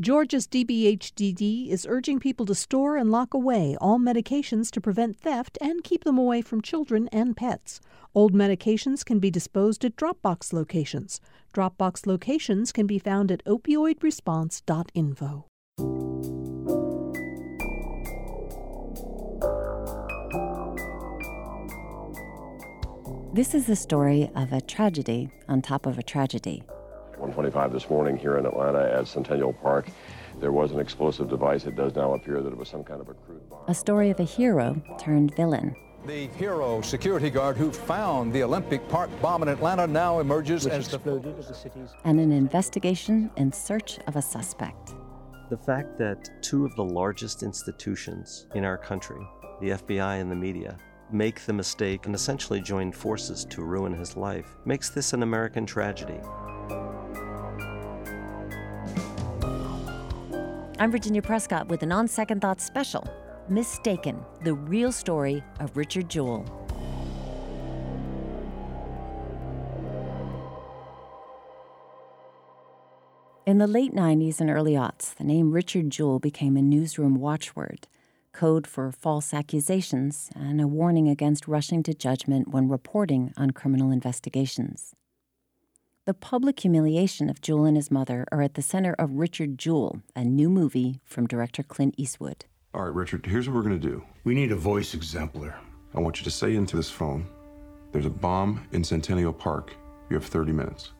Georgia's 0.00 0.48
DBHDD 0.48 1.68
is 1.68 1.86
urging 1.88 2.18
people 2.18 2.44
to 2.46 2.54
store 2.56 2.96
and 2.96 3.12
lock 3.12 3.32
away 3.32 3.76
all 3.80 4.00
medications 4.00 4.68
to 4.72 4.80
prevent 4.80 5.16
theft 5.16 5.56
and 5.60 5.84
keep 5.84 6.02
them 6.02 6.18
away 6.18 6.42
from 6.42 6.60
children 6.60 7.08
and 7.12 7.36
pets. 7.36 7.80
Old 8.12 8.34
medications 8.34 9.04
can 9.04 9.20
be 9.20 9.30
disposed 9.30 9.84
at 9.84 9.94
Dropbox 9.94 10.52
locations. 10.52 11.20
Dropbox 11.52 12.08
locations 12.08 12.72
can 12.72 12.88
be 12.88 12.98
found 12.98 13.30
at 13.30 13.44
opioidresponse.info. 13.44 15.46
This 23.32 23.54
is 23.54 23.66
the 23.66 23.76
story 23.76 24.28
of 24.34 24.52
a 24.52 24.60
tragedy 24.60 25.30
on 25.48 25.62
top 25.62 25.86
of 25.86 26.00
a 26.00 26.02
tragedy. 26.02 26.64
125 27.24 27.72
this 27.72 27.88
morning 27.88 28.18
here 28.18 28.36
in 28.36 28.44
Atlanta 28.44 28.82
at 28.92 29.06
Centennial 29.06 29.54
Park. 29.54 29.86
There 30.40 30.52
was 30.52 30.72
an 30.72 30.78
explosive 30.78 31.30
device. 31.30 31.64
It 31.64 31.74
does 31.74 31.94
now 31.94 32.12
appear 32.12 32.42
that 32.42 32.52
it 32.52 32.56
was 32.56 32.68
some 32.68 32.84
kind 32.84 33.00
of 33.00 33.08
a 33.08 33.14
crude 33.14 33.48
bomb. 33.48 33.64
A 33.66 33.74
story 33.74 34.10
of 34.10 34.20
a 34.20 34.24
hero 34.24 34.82
turned 34.98 35.34
villain. 35.34 35.74
The 36.04 36.26
hero 36.36 36.82
security 36.82 37.30
guard 37.30 37.56
who 37.56 37.72
found 37.72 38.30
the 38.30 38.42
Olympic 38.42 38.86
Park 38.90 39.08
bomb 39.22 39.42
in 39.42 39.48
Atlanta 39.48 39.86
now 39.86 40.20
emerges 40.20 40.64
Which 40.64 40.74
as 40.74 40.88
the 40.88 40.96
exploded 40.96 41.38
at 41.38 41.48
the 41.48 41.54
city's 41.54 41.88
and 42.04 42.20
an 42.20 42.30
investigation 42.30 43.30
in 43.36 43.50
search 43.50 43.98
of 44.06 44.16
a 44.16 44.22
suspect. 44.22 44.94
The 45.48 45.56
fact 45.56 45.96
that 45.98 46.42
two 46.42 46.66
of 46.66 46.76
the 46.76 46.84
largest 46.84 47.42
institutions 47.42 48.48
in 48.54 48.66
our 48.66 48.76
country, 48.76 49.26
the 49.62 49.70
FBI 49.70 50.20
and 50.20 50.30
the 50.30 50.36
media, 50.36 50.76
make 51.10 51.40
the 51.46 51.52
mistake 51.54 52.04
and 52.04 52.14
essentially 52.14 52.60
join 52.60 52.92
forces 52.92 53.46
to 53.46 53.62
ruin 53.62 53.94
his 53.94 54.14
life 54.14 54.56
makes 54.66 54.90
this 54.90 55.14
an 55.14 55.22
American 55.22 55.64
tragedy. 55.64 56.20
I'm 60.76 60.90
Virginia 60.90 61.22
Prescott 61.22 61.68
with 61.68 61.84
an 61.84 61.92
On 61.92 62.08
Second 62.08 62.40
Thought 62.40 62.60
special 62.60 63.06
Mistaken, 63.48 64.20
the 64.42 64.54
real 64.54 64.90
story 64.90 65.40
of 65.60 65.76
Richard 65.76 66.10
Jewell. 66.10 66.44
In 73.46 73.58
the 73.58 73.68
late 73.68 73.94
90s 73.94 74.40
and 74.40 74.50
early 74.50 74.72
aughts, 74.72 75.14
the 75.14 75.22
name 75.22 75.52
Richard 75.52 75.90
Jewell 75.90 76.18
became 76.18 76.56
a 76.56 76.62
newsroom 76.62 77.14
watchword, 77.20 77.86
code 78.32 78.66
for 78.66 78.90
false 78.90 79.32
accusations, 79.32 80.28
and 80.34 80.60
a 80.60 80.66
warning 80.66 81.08
against 81.08 81.46
rushing 81.46 81.84
to 81.84 81.94
judgment 81.94 82.48
when 82.48 82.68
reporting 82.68 83.32
on 83.36 83.52
criminal 83.52 83.92
investigations. 83.92 84.96
The 86.06 86.12
public 86.12 86.60
humiliation 86.60 87.30
of 87.30 87.40
Jewell 87.40 87.64
and 87.64 87.78
his 87.78 87.90
mother 87.90 88.26
are 88.30 88.42
at 88.42 88.54
the 88.54 88.60
center 88.60 88.92
of 88.98 89.14
Richard 89.14 89.56
Jewell, 89.56 90.02
a 90.14 90.22
new 90.22 90.50
movie 90.50 91.00
from 91.02 91.26
director 91.26 91.62
Clint 91.62 91.94
Eastwood. 91.96 92.44
All 92.74 92.82
right, 92.82 92.92
Richard, 92.92 93.24
here's 93.24 93.48
what 93.48 93.54
we're 93.54 93.62
going 93.62 93.80
to 93.80 93.88
do. 93.88 94.04
We 94.22 94.34
need 94.34 94.52
a 94.52 94.56
voice 94.56 94.92
exemplar. 94.92 95.58
I 95.94 96.00
want 96.00 96.18
you 96.18 96.24
to 96.24 96.30
say 96.30 96.56
into 96.56 96.76
this 96.76 96.90
phone 96.90 97.26
there's 97.92 98.04
a 98.04 98.10
bomb 98.10 98.68
in 98.72 98.84
Centennial 98.84 99.32
Park. 99.32 99.72
You 100.10 100.16
have 100.16 100.26
30 100.26 100.52
minutes. 100.52 100.92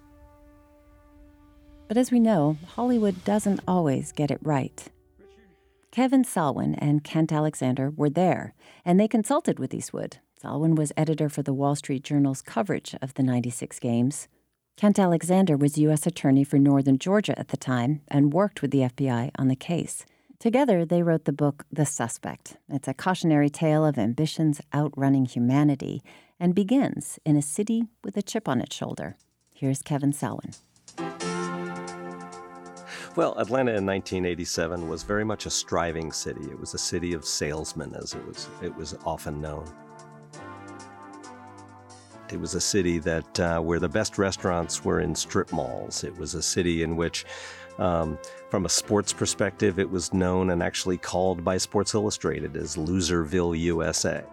But 1.87 1.99
as 1.99 2.11
we 2.11 2.19
know, 2.19 2.57
Hollywood 2.69 3.25
doesn't 3.25 3.61
always 3.69 4.11
get 4.11 4.31
it 4.31 4.39
right. 4.41 4.89
Kevin 5.91 6.25
Salwen 6.25 6.77
and 6.79 7.05
Kent 7.05 7.31
Alexander 7.31 7.91
were 7.91 8.09
there, 8.09 8.55
and 8.87 8.99
they 8.99 9.09
consulted 9.09 9.59
with 9.59 9.75
Eastwood. 9.75 10.17
Salwen 10.43 10.77
was 10.77 10.93
editor 10.97 11.29
for 11.29 11.43
the 11.43 11.53
Wall 11.53 11.77
Street 11.77 12.05
Journal's 12.05 12.41
coverage 12.41 12.95
of 13.03 13.13
the 13.15 13.23
96 13.23 13.79
games. 13.81 14.29
Kent 14.77 14.99
Alexander 14.99 15.57
was 15.57 15.79
U.S. 15.79 16.05
Attorney 16.05 16.43
for 16.43 16.59
Northern 16.59 16.99
Georgia 16.99 17.39
at 17.39 17.49
the 17.49 17.57
time 17.57 18.01
and 18.09 18.33
worked 18.33 18.61
with 18.61 18.73
the 18.73 18.81
FBI 18.81 19.31
on 19.39 19.47
the 19.47 19.55
case. 19.55 20.05
Together, 20.41 20.85
they 20.85 21.01
wrote 21.01 21.27
the 21.27 21.33
book 21.33 21.65
The 21.71 21.87
Suspect. 21.87 22.57
It's 22.69 22.89
a 22.89 22.95
cautionary 22.95 23.49
tale 23.49 23.87
of 23.87 23.99
ambitions 23.99 24.61
outrunning 24.75 25.27
humanity 25.27 26.03
and 26.41 26.57
begins 26.57 27.21
in 27.25 27.37
a 27.37 27.43
city 27.43 27.85
with 28.03 28.17
a 28.17 28.23
chip 28.23 28.49
on 28.49 28.61
its 28.61 28.75
shoulder. 28.75 29.17
Here's 29.55 29.81
Kevin 29.81 30.13
Salwen. 30.13 30.57
Well, 33.15 33.39
Atlanta 33.39 33.77
in 33.77 33.87
1987 33.87 34.89
was 34.89 35.05
very 35.05 35.25
much 35.25 35.47
a 35.47 35.51
striving 35.51 36.11
city. 36.11 36.51
It 36.51 36.59
was 36.59 36.75
a 36.75 36.79
city 36.79 37.13
of 37.13 37.25
salesmen, 37.25 37.95
as 37.95 38.15
it 38.15 38.27
was, 38.27 38.49
it 38.61 38.75
was 38.75 38.97
often 39.07 39.41
known. 39.41 39.73
It 42.35 42.41
was 42.41 42.57
a 42.57 42.61
city 42.61 42.99
that 42.99 43.41
uh, 43.41 43.61
where 43.61 43.79
the 43.79 43.89
best 43.89 44.19
restaurants 44.19 44.85
were 44.85 44.99
in 44.99 45.15
strip 45.15 45.53
malls. 45.53 46.03
It 46.03 46.19
was 46.19 46.35
a 46.35 46.43
city 46.43 46.83
in 46.83 46.97
which, 46.97 47.25
um, 47.79 48.19
from 48.51 48.67
a 48.67 48.69
sports 48.69 49.13
perspective, 49.13 49.79
it 49.79 49.89
was 49.89 50.13
known 50.13 50.51
and 50.51 50.61
actually 50.61 50.99
called 50.99 51.45
by 51.45 51.59
Sports 51.59 51.95
Illustrated 51.95 52.57
as 52.57 52.75
Loserville, 52.75 53.57
USA. 53.57 54.25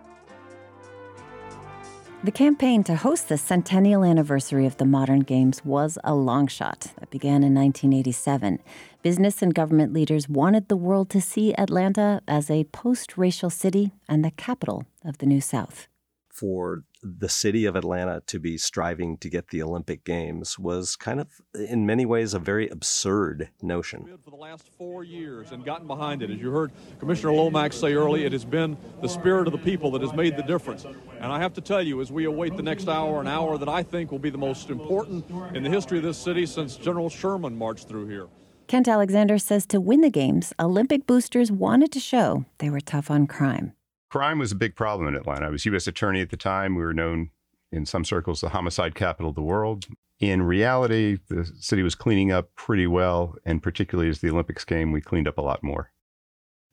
The 2.24 2.32
campaign 2.32 2.84
to 2.86 2.96
host 2.96 3.30
the 3.30 3.38
centennial 3.38 4.04
anniversary 4.04 4.66
of 4.66 4.78
the 4.78 4.86
modern 4.86 5.20
games 5.20 5.64
was 5.64 6.00
a 6.04 6.16
long 6.16 6.48
shot 6.48 6.88
that 7.00 7.12
began 7.12 7.44
in 7.44 7.54
1987. 7.54 8.58
Business 9.04 9.44
and 9.44 9.54
government 9.54 9.94
leaders 9.94 10.28
wanted 10.28 10.70
the 10.70 10.76
world 10.76 11.12
to 11.12 11.22
see 11.22 11.54
Atlanta 11.54 12.22
as 12.28 12.50
a 12.50 12.64
post 12.64 13.16
racial 13.16 13.52
city 13.52 13.92
and 14.10 14.26
the 14.26 14.32
capital 14.32 14.86
of 15.06 15.20
the 15.20 15.28
New 15.28 15.42
South. 15.42 15.88
For 16.30 16.84
the 17.04 17.30
city 17.30 17.66
of 17.66 17.76
Atlanta 17.76 18.22
to 18.28 18.40
be 18.40 18.58
striving 18.58 19.18
to 19.18 19.30
get 19.30 19.50
the 19.50 19.62
Olympic 19.62 20.04
Games 20.04 20.60
was 20.60 20.96
kind 20.96 21.20
of, 21.20 21.28
in 21.56 21.86
many 21.86 22.06
ways, 22.06 22.34
a 22.34 22.40
very 22.40 22.68
absurd 22.70 23.50
notion. 23.62 24.08
For 24.24 24.30
the 24.30 24.36
last 24.36 24.68
four 24.78 25.04
years 25.04 25.52
and 25.52 25.66
gotten 25.66 25.88
behind 25.88 26.22
it. 26.22 26.30
As 26.30 26.38
you 26.38 26.52
heard 26.52 26.72
Commissioner 27.00 27.34
Lomax 27.34 27.76
say 27.78 27.94
early, 27.94 28.26
it 28.26 28.32
has 28.32 28.46
been 28.46 28.78
the 29.02 29.10
spirit 29.10 29.48
of 29.48 29.54
the 29.54 29.60
people 29.60 29.92
that 29.92 30.02
has 30.02 30.14
made 30.14 30.38
the 30.38 30.44
difference. 30.44 30.86
And 30.86 31.32
I 31.32 31.40
have 31.40 31.54
to 31.54 31.62
tell 31.62 31.82
you, 31.82 32.02
as 32.02 32.12
we 32.12 32.26
await 32.26 32.56
the 32.56 32.64
next 32.64 32.88
hour, 32.88 33.20
an 33.20 33.28
hour 33.28 33.58
that 33.58 33.70
I 33.70 33.82
think 33.84 34.12
will 34.12 34.20
be 34.20 34.30
the 34.30 34.38
most 34.38 34.70
important 34.70 35.26
in 35.56 35.64
the 35.64 35.70
history 35.70 35.98
of 35.98 36.04
this 36.04 36.18
city 36.18 36.46
since 36.46 36.76
General 36.76 37.10
Sherman 37.10 37.58
marched 37.58 37.88
through 37.88 38.08
here. 38.08 38.28
Kent 38.68 38.88
Alexander 38.88 39.38
says 39.38 39.66
to 39.68 39.82
win 39.82 40.02
the 40.02 40.10
Games, 40.10 40.54
Olympic 40.60 41.06
boosters 41.06 41.52
wanted 41.52 41.92
to 41.92 42.00
show 42.00 42.46
they 42.60 42.70
were 42.70 42.80
tough 42.80 43.12
on 43.12 43.28
crime. 43.28 43.74
Crime 44.12 44.40
was 44.40 44.52
a 44.52 44.56
big 44.56 44.76
problem 44.76 45.08
in 45.08 45.16
Atlanta. 45.16 45.48
I 45.48 45.50
was 45.50 45.66
U.S. 45.66 45.88
attorney 45.88 46.20
at 46.20 46.32
the 46.32 46.38
time. 46.38 46.76
We 46.76 46.84
were 46.84 46.94
known 46.94 47.30
in 47.72 47.86
some 47.86 48.04
circles 48.04 48.42
the 48.42 48.50
homicide 48.50 48.94
capital 48.94 49.30
of 49.30 49.36
the 49.36 49.42
world. 49.42 49.86
In 50.20 50.44
reality, 50.44 51.18
the 51.30 51.50
city 51.60 51.82
was 51.82 51.96
cleaning 51.96 52.30
up 52.30 52.54
pretty 52.56 52.88
well, 52.88 53.36
and 53.46 53.64
particularly 53.64 54.10
as 54.10 54.20
the 54.20 54.30
Olympics 54.30 54.66
came, 54.66 54.92
we 54.92 55.00
cleaned 55.00 55.30
up 55.30 55.38
a 55.38 55.42
lot 55.42 55.64
more. 55.64 55.92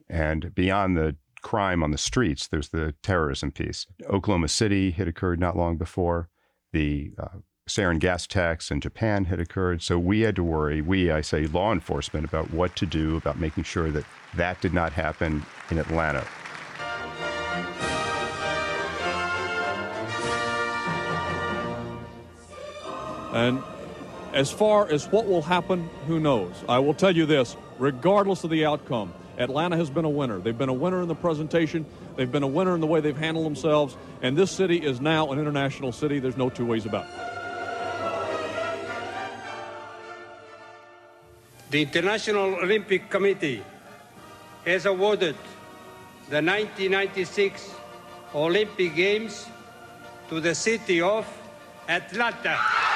And 0.08 0.52
beyond 0.52 0.96
the 0.96 1.14
crime 1.40 1.84
on 1.84 1.92
the 1.92 1.98
streets, 1.98 2.48
there's 2.48 2.70
the 2.70 2.96
terrorism 3.04 3.52
piece. 3.52 3.86
Oklahoma 4.10 4.48
City 4.48 4.90
had 4.90 5.06
occurred 5.06 5.38
not 5.38 5.56
long 5.56 5.76
before. 5.76 6.28
The 6.72 7.12
uh, 7.18 7.38
sarin 7.68 8.00
gas 8.00 8.26
tax 8.26 8.72
in 8.72 8.80
Japan 8.80 9.26
had 9.26 9.38
occurred. 9.38 9.80
So 9.80 9.96
we 9.96 10.22
had 10.22 10.34
to 10.36 10.42
worry, 10.42 10.82
we, 10.82 11.12
I 11.12 11.20
say 11.20 11.46
law 11.46 11.72
enforcement, 11.72 12.24
about 12.24 12.50
what 12.50 12.74
to 12.76 12.84
do 12.84 13.16
about 13.16 13.38
making 13.38 13.62
sure 13.62 13.92
that 13.92 14.04
that 14.34 14.60
did 14.60 14.74
not 14.74 14.92
happen 14.92 15.46
in 15.70 15.78
Atlanta. 15.78 16.26
And 23.38 23.62
as 24.32 24.50
far 24.50 24.90
as 24.90 25.06
what 25.06 25.28
will 25.28 25.42
happen, 25.42 25.88
who 26.08 26.18
knows? 26.18 26.52
I 26.68 26.80
will 26.80 26.94
tell 26.94 27.14
you 27.14 27.24
this 27.24 27.56
regardless 27.78 28.42
of 28.42 28.50
the 28.50 28.66
outcome, 28.66 29.14
Atlanta 29.38 29.76
has 29.76 29.88
been 29.88 30.04
a 30.04 30.10
winner. 30.10 30.40
They've 30.40 30.58
been 30.58 30.68
a 30.68 30.80
winner 30.84 31.00
in 31.02 31.08
the 31.08 31.14
presentation, 31.14 31.86
they've 32.16 32.30
been 32.30 32.42
a 32.42 32.48
winner 32.48 32.74
in 32.74 32.80
the 32.80 32.88
way 32.88 33.00
they've 33.00 33.16
handled 33.16 33.46
themselves, 33.46 33.96
and 34.22 34.36
this 34.36 34.50
city 34.50 34.78
is 34.78 35.00
now 35.00 35.30
an 35.30 35.38
international 35.38 35.92
city. 35.92 36.18
There's 36.18 36.36
no 36.36 36.50
two 36.50 36.66
ways 36.66 36.84
about 36.84 37.04
it. 37.04 37.10
The 41.70 41.82
International 41.82 42.56
Olympic 42.56 43.08
Committee 43.08 43.62
has 44.64 44.84
awarded 44.86 45.36
the 46.28 46.42
1996 46.42 47.70
Olympic 48.34 48.96
Games 48.96 49.46
to 50.28 50.40
the 50.40 50.56
city 50.56 51.00
of 51.00 51.24
Atlanta. 51.88 52.87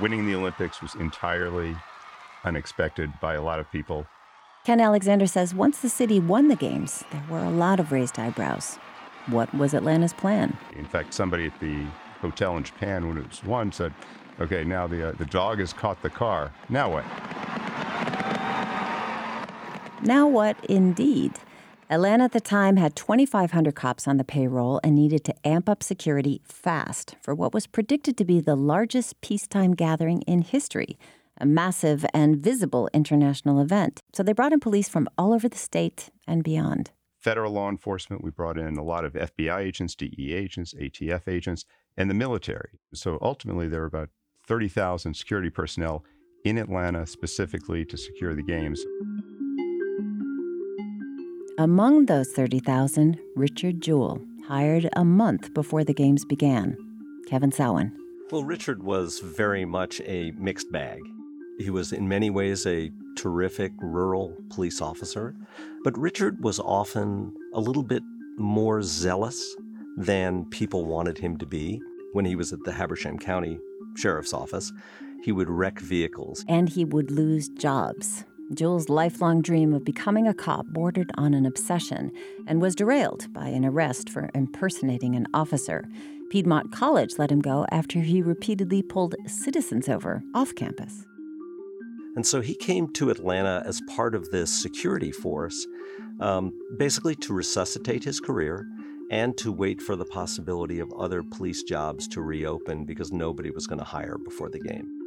Winning 0.00 0.26
the 0.26 0.34
Olympics 0.34 0.80
was 0.80 0.94
entirely 0.94 1.76
unexpected 2.44 3.12
by 3.20 3.34
a 3.34 3.42
lot 3.42 3.58
of 3.60 3.70
people. 3.70 4.06
Kent 4.64 4.80
Alexander 4.80 5.26
says 5.26 5.54
once 5.54 5.80
the 5.80 5.88
city 5.88 6.18
won 6.18 6.48
the 6.48 6.56
Games, 6.56 7.04
there 7.10 7.24
were 7.28 7.44
a 7.44 7.50
lot 7.50 7.78
of 7.80 7.92
raised 7.92 8.18
eyebrows. 8.18 8.76
What 9.26 9.54
was 9.54 9.74
Atlanta's 9.74 10.14
plan? 10.14 10.56
In 10.74 10.86
fact, 10.86 11.12
somebody 11.12 11.46
at 11.46 11.60
the 11.60 11.84
hotel 12.20 12.56
in 12.56 12.64
Japan 12.64 13.08
when 13.08 13.18
it 13.18 13.28
was 13.28 13.44
won 13.44 13.72
said, 13.72 13.92
"Okay, 14.40 14.64
now 14.64 14.86
the 14.86 15.10
uh, 15.10 15.12
the 15.12 15.26
dog 15.26 15.58
has 15.58 15.72
caught 15.72 16.00
the 16.02 16.10
car. 16.10 16.50
Now 16.68 16.90
what?" 16.90 17.04
Now 20.02 20.26
what, 20.26 20.56
indeed? 20.64 21.32
Atlanta 21.90 22.22
at 22.22 22.30
the 22.30 22.40
time 22.40 22.76
had 22.76 22.94
2,500 22.94 23.74
cops 23.74 24.06
on 24.06 24.16
the 24.16 24.22
payroll 24.22 24.78
and 24.84 24.94
needed 24.94 25.24
to 25.24 25.34
amp 25.44 25.68
up 25.68 25.82
security 25.82 26.40
fast 26.44 27.16
for 27.20 27.34
what 27.34 27.52
was 27.52 27.66
predicted 27.66 28.16
to 28.16 28.24
be 28.24 28.38
the 28.40 28.54
largest 28.54 29.20
peacetime 29.22 29.74
gathering 29.74 30.22
in 30.22 30.42
history, 30.42 30.96
a 31.38 31.44
massive 31.44 32.06
and 32.14 32.36
visible 32.36 32.88
international 32.94 33.60
event. 33.60 34.02
So 34.12 34.22
they 34.22 34.32
brought 34.32 34.52
in 34.52 34.60
police 34.60 34.88
from 34.88 35.08
all 35.18 35.32
over 35.32 35.48
the 35.48 35.58
state 35.58 36.10
and 36.28 36.44
beyond. 36.44 36.92
Federal 37.18 37.52
law 37.52 37.68
enforcement, 37.68 38.22
we 38.22 38.30
brought 38.30 38.56
in 38.56 38.76
a 38.76 38.84
lot 38.84 39.04
of 39.04 39.14
FBI 39.14 39.58
agents, 39.58 39.96
DEA 39.96 40.34
agents, 40.34 40.72
ATF 40.74 41.26
agents, 41.26 41.64
and 41.96 42.08
the 42.08 42.14
military. 42.14 42.78
So 42.94 43.18
ultimately, 43.20 43.66
there 43.66 43.80
were 43.80 43.86
about 43.86 44.10
30,000 44.46 45.14
security 45.14 45.50
personnel 45.50 46.04
in 46.44 46.56
Atlanta 46.56 47.04
specifically 47.04 47.84
to 47.86 47.96
secure 47.96 48.36
the 48.36 48.44
games. 48.44 48.80
Among 51.60 52.06
those 52.06 52.32
30,000, 52.32 53.18
Richard 53.36 53.82
Jewell, 53.82 54.18
hired 54.46 54.88
a 54.96 55.04
month 55.04 55.52
before 55.52 55.84
the 55.84 55.92
games 55.92 56.24
began. 56.24 56.74
Kevin 57.28 57.50
Salwen. 57.50 57.92
Well, 58.30 58.44
Richard 58.44 58.82
was 58.82 59.18
very 59.18 59.66
much 59.66 60.00
a 60.06 60.30
mixed 60.38 60.72
bag. 60.72 61.02
He 61.58 61.68
was 61.68 61.92
in 61.92 62.08
many 62.08 62.30
ways 62.30 62.66
a 62.66 62.90
terrific 63.14 63.72
rural 63.78 64.34
police 64.48 64.80
officer, 64.80 65.34
but 65.84 65.98
Richard 65.98 66.42
was 66.42 66.58
often 66.60 67.34
a 67.52 67.60
little 67.60 67.82
bit 67.82 68.04
more 68.38 68.80
zealous 68.80 69.54
than 69.98 70.46
people 70.46 70.86
wanted 70.86 71.18
him 71.18 71.36
to 71.36 71.44
be. 71.44 71.82
When 72.14 72.24
he 72.24 72.36
was 72.36 72.54
at 72.54 72.64
the 72.64 72.72
Habersham 72.72 73.18
County 73.18 73.58
Sheriff's 73.98 74.32
Office, 74.32 74.72
he 75.22 75.30
would 75.30 75.50
wreck 75.50 75.78
vehicles. 75.78 76.42
And 76.48 76.70
he 76.70 76.86
would 76.86 77.10
lose 77.10 77.50
jobs. 77.50 78.24
Jewell's 78.54 78.88
lifelong 78.88 79.42
dream 79.42 79.72
of 79.72 79.84
becoming 79.84 80.26
a 80.26 80.34
cop 80.34 80.66
bordered 80.66 81.12
on 81.14 81.34
an 81.34 81.46
obsession 81.46 82.10
and 82.46 82.60
was 82.60 82.74
derailed 82.74 83.32
by 83.32 83.48
an 83.48 83.64
arrest 83.64 84.10
for 84.10 84.28
impersonating 84.34 85.14
an 85.14 85.26
officer. 85.32 85.88
Piedmont 86.30 86.72
College 86.72 87.18
let 87.18 87.30
him 87.30 87.40
go 87.40 87.66
after 87.70 88.00
he 88.00 88.22
repeatedly 88.22 88.82
pulled 88.82 89.14
citizens 89.26 89.88
over 89.88 90.22
off 90.34 90.54
campus. 90.54 91.06
And 92.16 92.26
so 92.26 92.40
he 92.40 92.54
came 92.54 92.92
to 92.94 93.10
Atlanta 93.10 93.62
as 93.64 93.80
part 93.88 94.14
of 94.16 94.30
this 94.30 94.50
security 94.50 95.12
force, 95.12 95.66
um, 96.18 96.52
basically 96.76 97.14
to 97.16 97.32
resuscitate 97.32 98.02
his 98.02 98.18
career 98.18 98.66
and 99.10 99.36
to 99.38 99.52
wait 99.52 99.80
for 99.80 99.96
the 99.96 100.04
possibility 100.04 100.80
of 100.80 100.92
other 100.92 101.22
police 101.22 101.62
jobs 101.62 102.08
to 102.08 102.20
reopen 102.20 102.84
because 102.84 103.12
nobody 103.12 103.50
was 103.50 103.66
going 103.66 103.78
to 103.78 103.84
hire 103.84 104.18
before 104.18 104.50
the 104.50 104.60
game. 104.60 104.99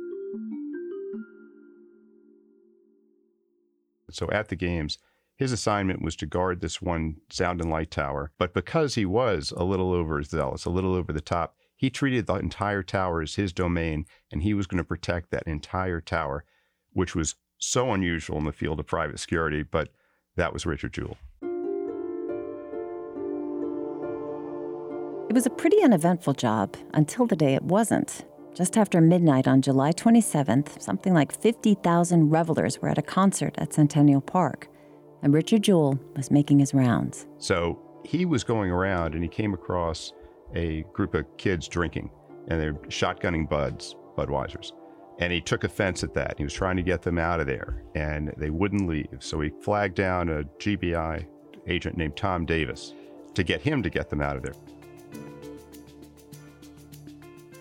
So 4.13 4.29
at 4.31 4.49
the 4.49 4.55
games, 4.55 4.97
his 5.35 5.51
assignment 5.51 6.01
was 6.01 6.15
to 6.17 6.25
guard 6.25 6.61
this 6.61 6.81
one 6.81 7.17
sound 7.29 7.59
and 7.59 7.69
light 7.69 7.91
tower. 7.91 8.31
But 8.37 8.53
because 8.53 8.95
he 8.95 9.05
was 9.05 9.51
a 9.55 9.63
little 9.63 9.91
overzealous, 9.91 10.65
a 10.65 10.69
little 10.69 10.93
over 10.93 11.11
the 11.11 11.21
top, 11.21 11.55
he 11.75 11.89
treated 11.89 12.27
the 12.27 12.35
entire 12.35 12.83
tower 12.83 13.21
as 13.21 13.35
his 13.35 13.51
domain, 13.51 14.05
and 14.31 14.43
he 14.43 14.53
was 14.53 14.67
going 14.67 14.77
to 14.77 14.83
protect 14.83 15.31
that 15.31 15.43
entire 15.47 15.99
tower, 15.99 16.45
which 16.91 17.15
was 17.15 17.35
so 17.57 17.91
unusual 17.91 18.37
in 18.37 18.45
the 18.45 18.51
field 18.51 18.79
of 18.79 18.87
private 18.87 19.19
security. 19.19 19.63
But 19.63 19.89
that 20.35 20.53
was 20.53 20.65
Richard 20.65 20.93
Jewell. 20.93 21.17
It 25.29 25.33
was 25.33 25.45
a 25.47 25.49
pretty 25.49 25.81
uneventful 25.81 26.33
job 26.33 26.77
until 26.93 27.25
the 27.25 27.35
day 27.35 27.55
it 27.55 27.63
wasn't. 27.63 28.23
Just 28.53 28.77
after 28.77 29.01
midnight 29.01 29.47
on 29.47 29.63
July 29.63 29.91
27th, 29.93 30.79
something 30.79 31.11
like 31.11 31.31
50,000 31.41 32.29
revelers 32.29 32.79
were 32.79 32.89
at 32.89 32.99
a 32.99 33.01
concert 33.01 33.55
at 33.57 33.73
Centennial 33.73 34.21
Park, 34.21 34.67
and 35.23 35.33
Richard 35.33 35.63
Jewell 35.63 35.99
was 36.15 36.29
making 36.29 36.59
his 36.59 36.71
rounds. 36.71 37.25
So 37.39 37.79
he 38.05 38.25
was 38.25 38.43
going 38.43 38.69
around 38.69 39.15
and 39.15 39.23
he 39.23 39.29
came 39.29 39.55
across 39.55 40.13
a 40.53 40.83
group 40.93 41.15
of 41.15 41.25
kids 41.37 41.67
drinking, 41.67 42.11
and 42.47 42.61
they're 42.61 42.73
shotgunning 42.89 43.49
buds, 43.49 43.95
Budweisers. 44.15 44.73
And 45.17 45.33
he 45.33 45.41
took 45.41 45.63
offense 45.63 46.03
at 46.03 46.13
that. 46.13 46.35
He 46.37 46.43
was 46.43 46.53
trying 46.53 46.77
to 46.77 46.83
get 46.83 47.01
them 47.01 47.17
out 47.17 47.39
of 47.39 47.47
there, 47.47 47.83
and 47.95 48.31
they 48.37 48.51
wouldn't 48.51 48.87
leave. 48.87 49.17
So 49.19 49.41
he 49.41 49.49
flagged 49.49 49.95
down 49.95 50.29
a 50.29 50.43
GBI 50.43 51.25
agent 51.67 51.97
named 51.97 52.17
Tom 52.17 52.45
Davis 52.45 52.93
to 53.33 53.41
get 53.41 53.61
him 53.61 53.81
to 53.81 53.89
get 53.89 54.11
them 54.11 54.21
out 54.21 54.35
of 54.35 54.43
there. 54.43 54.53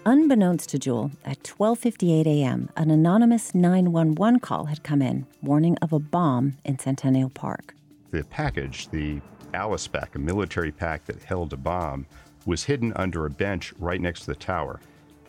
Unbeknownst 0.05 0.69
to 0.71 0.81
Jewell, 0.81 1.13
at 1.25 1.45
12:58 1.45 2.27
a.m., 2.27 2.71
an 2.77 2.91
anonymous 2.91 3.55
911 3.55 4.41
call 4.41 4.65
had 4.65 4.83
come 4.83 5.01
in 5.01 5.27
warning 5.43 5.77
of 5.77 5.93
a 5.93 6.01
bomb 6.01 6.57
in 6.65 6.77
Centennial 6.77 7.31
Park. 7.31 7.77
The 8.11 8.25
package, 8.25 8.89
the 8.89 9.21
Alice 9.55 9.87
pack, 9.87 10.17
a 10.17 10.19
military 10.19 10.73
pack 10.73 11.05
that 11.05 11.23
held 11.23 11.53
a 11.53 11.57
bomb, 11.57 12.07
was 12.45 12.65
hidden 12.65 12.93
under 12.97 13.27
a 13.27 13.31
bench 13.31 13.73
right 13.79 14.01
next 14.01 14.23
to 14.23 14.27
the 14.27 14.35
tower. 14.35 14.81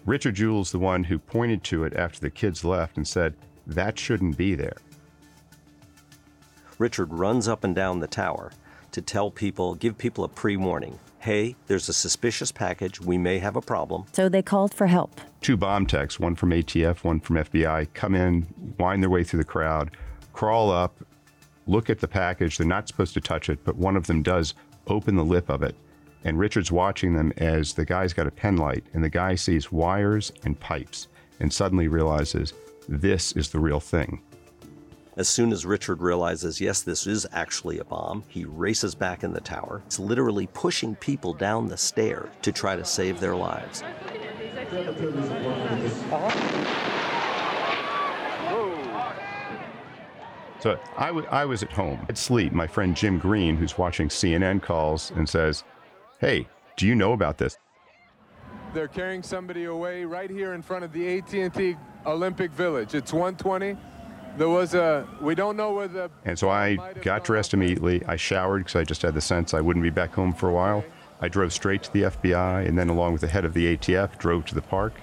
Richard 0.07 0.33
Jewell's 0.33 0.71
the 0.71 0.79
one 0.79 1.03
who 1.03 1.19
pointed 1.19 1.63
to 1.65 1.83
it 1.83 1.93
after 1.93 2.19
the 2.19 2.31
kids 2.31 2.65
left 2.65 2.97
and 2.97 3.07
said, 3.07 3.35
"That 3.67 3.99
shouldn't 3.99 4.37
be 4.37 4.55
there." 4.55 4.77
Richard 6.79 7.13
runs 7.13 7.47
up 7.47 7.63
and 7.63 7.75
down 7.75 7.99
the 7.99 8.07
tower 8.07 8.51
to 8.91 9.01
tell 9.03 9.29
people, 9.29 9.75
give 9.75 9.99
people 9.99 10.23
a 10.23 10.29
pre-warning 10.29 10.97
hey, 11.23 11.55
there's 11.67 11.87
a 11.87 11.93
suspicious 11.93 12.51
package. 12.51 12.99
We 12.99 13.17
may 13.17 13.39
have 13.39 13.55
a 13.55 13.61
problem. 13.61 14.03
So 14.11 14.27
they 14.27 14.41
called 14.41 14.73
for 14.73 14.87
help. 14.87 15.21
Two 15.39 15.55
bomb 15.55 15.85
techs, 15.85 16.19
one 16.19 16.35
from 16.35 16.49
ATF, 16.49 17.05
one 17.05 17.21
from 17.21 17.37
FBI, 17.37 17.93
come 17.93 18.13
in, 18.13 18.45
wind 18.77 19.01
their 19.01 19.09
way 19.09 19.23
through 19.23 19.39
the 19.39 19.45
crowd, 19.45 19.95
crawl 20.33 20.69
up, 20.69 21.01
look 21.65 21.89
at 21.89 22.01
the 22.01 22.09
package. 22.09 22.57
They're 22.57 22.67
not 22.67 22.89
supposed 22.89 23.13
to 23.13 23.21
touch 23.21 23.47
it, 23.47 23.63
but 23.63 23.77
one 23.77 23.95
of 23.95 24.07
them 24.07 24.21
does 24.21 24.53
open 24.87 25.15
the 25.15 25.23
lip 25.23 25.49
of 25.49 25.63
it. 25.63 25.77
And 26.25 26.37
Richard's 26.37 26.73
watching 26.73 27.13
them 27.13 27.31
as 27.37 27.73
the 27.73 27.85
guy's 27.85 28.11
got 28.11 28.27
a 28.27 28.31
pen 28.31 28.57
light, 28.57 28.83
and 28.93 29.01
the 29.01 29.09
guy 29.09 29.35
sees 29.35 29.71
wires 29.71 30.33
and 30.43 30.59
pipes 30.59 31.07
and 31.39 31.51
suddenly 31.53 31.87
realizes 31.87 32.53
this 32.89 33.31
is 33.31 33.49
the 33.49 33.59
real 33.59 33.79
thing. 33.79 34.21
As 35.15 35.29
soon 35.29 35.51
as 35.51 35.63
Richard 35.63 36.01
realizes, 36.01 36.59
yes, 36.59 36.81
this 36.81 37.05
is 37.05 37.27
actually 37.31 37.77
a 37.77 37.83
bomb, 37.83 38.23
he 38.27 38.45
races 38.45 38.95
back 38.95 39.23
in 39.23 39.31
the 39.31 39.41
tower. 39.41 39.83
It's 39.85 39.99
literally 39.99 40.47
pushing 40.47 40.95
people 40.95 41.33
down 41.33 41.67
the 41.67 41.77
stair 41.77 42.29
to 42.41 42.51
try 42.51 42.75
to 42.75 42.83
save 42.83 43.19
their 43.19 43.35
lives. 43.35 43.83
So 50.59 50.79
I, 50.97 51.07
w- 51.07 51.27
I 51.29 51.45
was 51.45 51.61
at 51.61 51.71
home 51.71 52.03
at 52.09 52.17
sleep. 52.17 52.51
My 52.51 52.65
friend 52.65 52.95
Jim 52.95 53.19
Green, 53.19 53.55
who's 53.55 53.77
watching 53.77 54.07
CNN, 54.07 54.63
calls 54.63 55.11
and 55.11 55.29
says, 55.29 55.63
Hey, 56.21 56.47
do 56.75 56.87
you 56.87 56.95
know 56.95 57.13
about 57.13 57.37
this? 57.37 57.57
They're 58.73 58.87
carrying 58.87 59.21
somebody 59.21 59.65
away 59.65 60.05
right 60.05 60.31
here 60.31 60.53
in 60.53 60.63
front 60.63 60.83
of 60.83 60.91
the 60.91 61.19
AT&T 61.19 61.75
Olympic 62.07 62.49
Village. 62.51 62.95
It's 62.95 63.13
120. 63.13 63.77
There 64.37 64.49
was 64.49 64.73
a, 64.73 65.07
we 65.21 65.35
don't 65.35 65.55
know 65.55 65.73
where 65.73 65.87
the. 65.87 66.09
And 66.25 66.37
so 66.37 66.49
I 66.49 66.77
got 67.01 67.23
dressed 67.23 67.53
immediately. 67.53 68.03
I 68.05 68.15
showered 68.15 68.59
because 68.59 68.75
I 68.75 68.83
just 68.83 69.03
had 69.03 69.13
the 69.13 69.21
sense 69.21 69.53
I 69.53 69.61
wouldn't 69.61 69.83
be 69.83 69.91
back 69.91 70.13
home 70.13 70.33
for 70.33 70.49
a 70.49 70.53
while. 70.53 70.83
I 71.21 71.27
drove 71.27 71.53
straight 71.53 71.83
to 71.83 71.93
the 71.93 72.03
FBI 72.03 72.67
and 72.67 72.77
then, 72.77 72.89
along 72.89 73.13
with 73.13 73.21
the 73.21 73.27
head 73.27 73.45
of 73.45 73.53
the 73.53 73.77
ATF, 73.77 74.17
drove 74.17 74.45
to 74.45 74.55
the 74.55 74.61
park. 74.61 74.93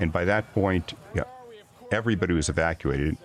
And 0.00 0.12
by 0.12 0.24
that 0.24 0.52
point, 0.54 0.94
yeah, 1.14 1.24
everybody 1.92 2.34
was 2.34 2.48
evacuated. 2.48 3.16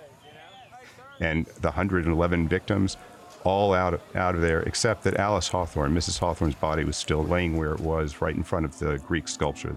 And 1.20 1.46
the 1.46 1.70
111 1.70 2.48
victims, 2.48 2.98
all 3.44 3.74
out 3.74 3.94
of, 3.94 4.02
out 4.16 4.36
of 4.36 4.42
there, 4.42 4.62
except 4.62 5.04
that 5.04 5.16
Alice 5.18 5.48
Hawthorne, 5.48 5.94
Mrs. 5.94 6.20
Hawthorne's 6.20 6.56
body 6.56 6.84
was 6.84 6.98
still 6.98 7.24
laying 7.24 7.58
where 7.58 7.74
it 7.74 7.80
was, 7.80 8.22
right 8.22 8.36
in 8.36 8.44
front 8.44 8.66
of 8.66 8.78
the 8.80 8.98
Greek 9.00 9.28
sculpture. 9.28 9.76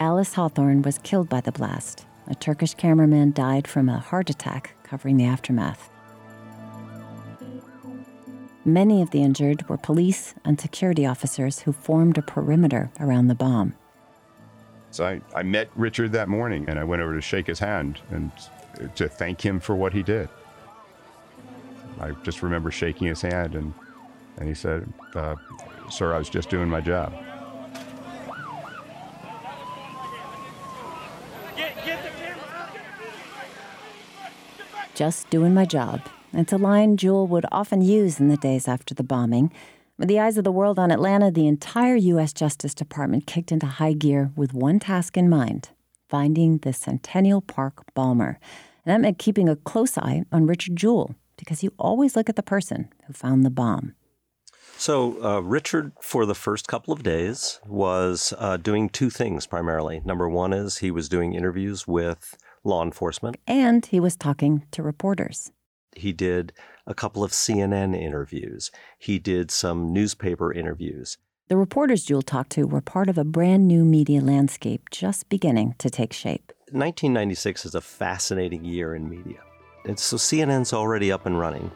Alice 0.00 0.34
Hawthorne 0.34 0.82
was 0.82 0.98
killed 0.98 1.28
by 1.28 1.40
the 1.40 1.52
blast. 1.52 2.04
A 2.26 2.34
Turkish 2.34 2.74
cameraman 2.74 3.32
died 3.32 3.68
from 3.68 3.88
a 3.88 3.98
heart 3.98 4.30
attack 4.30 4.74
covering 4.82 5.16
the 5.16 5.26
aftermath. 5.26 5.90
Many 8.64 9.02
of 9.02 9.10
the 9.10 9.22
injured 9.22 9.68
were 9.68 9.76
police 9.76 10.34
and 10.42 10.58
security 10.58 11.04
officers 11.04 11.60
who 11.60 11.72
formed 11.72 12.16
a 12.16 12.22
perimeter 12.22 12.90
around 12.98 13.28
the 13.28 13.34
bomb. 13.34 13.74
So 14.90 15.04
I, 15.04 15.20
I 15.34 15.42
met 15.42 15.68
Richard 15.76 16.12
that 16.12 16.28
morning 16.28 16.64
and 16.68 16.78
I 16.78 16.84
went 16.84 17.02
over 17.02 17.14
to 17.14 17.20
shake 17.20 17.46
his 17.46 17.58
hand 17.58 18.00
and 18.10 18.30
to 18.94 19.08
thank 19.08 19.44
him 19.44 19.60
for 19.60 19.74
what 19.74 19.92
he 19.92 20.02
did. 20.02 20.28
I 22.00 22.12
just 22.22 22.42
remember 22.42 22.70
shaking 22.70 23.06
his 23.06 23.20
hand 23.20 23.54
and, 23.54 23.74
and 24.38 24.48
he 24.48 24.54
said, 24.54 24.90
uh, 25.14 25.36
Sir, 25.90 26.14
I 26.14 26.18
was 26.18 26.30
just 26.30 26.48
doing 26.48 26.68
my 26.68 26.80
job. 26.80 27.12
Just 34.94 35.28
doing 35.30 35.52
my 35.54 35.64
job. 35.64 36.00
It's 36.32 36.52
a 36.52 36.58
line 36.58 36.96
Jewell 36.96 37.26
would 37.26 37.46
often 37.50 37.82
use 37.82 38.20
in 38.20 38.28
the 38.28 38.36
days 38.36 38.68
after 38.68 38.94
the 38.94 39.02
bombing. 39.02 39.52
With 39.98 40.08
the 40.08 40.20
eyes 40.20 40.38
of 40.38 40.44
the 40.44 40.52
world 40.52 40.78
on 40.78 40.90
Atlanta, 40.90 41.30
the 41.30 41.46
entire 41.46 41.96
U.S. 41.96 42.32
Justice 42.32 42.74
Department 42.74 43.26
kicked 43.26 43.52
into 43.52 43.66
high 43.66 43.92
gear 43.92 44.30
with 44.36 44.54
one 44.54 44.78
task 44.78 45.16
in 45.16 45.28
mind 45.28 45.70
finding 46.08 46.58
the 46.58 46.72
Centennial 46.72 47.40
Park 47.40 47.92
bomber. 47.94 48.38
And 48.84 48.92
that 48.92 49.00
meant 49.00 49.18
keeping 49.18 49.48
a 49.48 49.56
close 49.56 49.98
eye 49.98 50.22
on 50.30 50.46
Richard 50.46 50.76
Jewell, 50.76 51.16
because 51.36 51.64
you 51.64 51.72
always 51.76 52.14
look 52.14 52.28
at 52.28 52.36
the 52.36 52.42
person 52.42 52.88
who 53.06 53.12
found 53.12 53.44
the 53.44 53.50
bomb. 53.50 53.94
So, 54.76 55.20
uh, 55.24 55.40
Richard, 55.40 55.92
for 56.00 56.26
the 56.26 56.34
first 56.34 56.68
couple 56.68 56.92
of 56.92 57.02
days, 57.02 57.58
was 57.66 58.32
uh, 58.38 58.58
doing 58.58 58.88
two 58.88 59.10
things 59.10 59.46
primarily. 59.46 60.02
Number 60.04 60.28
one 60.28 60.52
is 60.52 60.78
he 60.78 60.92
was 60.92 61.08
doing 61.08 61.34
interviews 61.34 61.86
with 61.88 62.36
law 62.64 62.82
enforcement, 62.82 63.36
And 63.46 63.84
he 63.86 64.00
was 64.00 64.16
talking 64.16 64.64
to 64.72 64.82
reporters. 64.82 65.50
he 65.96 66.12
did 66.12 66.52
a 66.86 66.94
couple 66.94 67.22
of 67.22 67.30
CNN 67.30 67.94
interviews, 67.96 68.70
he 68.98 69.18
did 69.18 69.50
some 69.50 69.92
newspaper 69.92 70.52
interviews. 70.52 71.18
The 71.48 71.56
reporters 71.56 72.04
Jewell 72.04 72.22
talked 72.22 72.50
to 72.52 72.64
were 72.66 72.80
part 72.80 73.08
of 73.08 73.18
a 73.18 73.24
brand 73.24 73.68
new 73.68 73.84
media 73.84 74.20
landscape 74.20 74.88
just 74.90 75.28
beginning 75.28 75.74
to 75.78 75.90
take 75.90 76.12
shape. 76.12 76.52
1996 76.72 77.66
is 77.66 77.74
a 77.74 77.80
fascinating 77.80 78.64
year 78.64 78.94
in 78.94 79.08
media. 79.08 79.40
And 79.86 79.98
so 79.98 80.16
CNN's 80.16 80.72
already 80.72 81.12
up 81.12 81.26
and 81.26 81.38
running, 81.38 81.70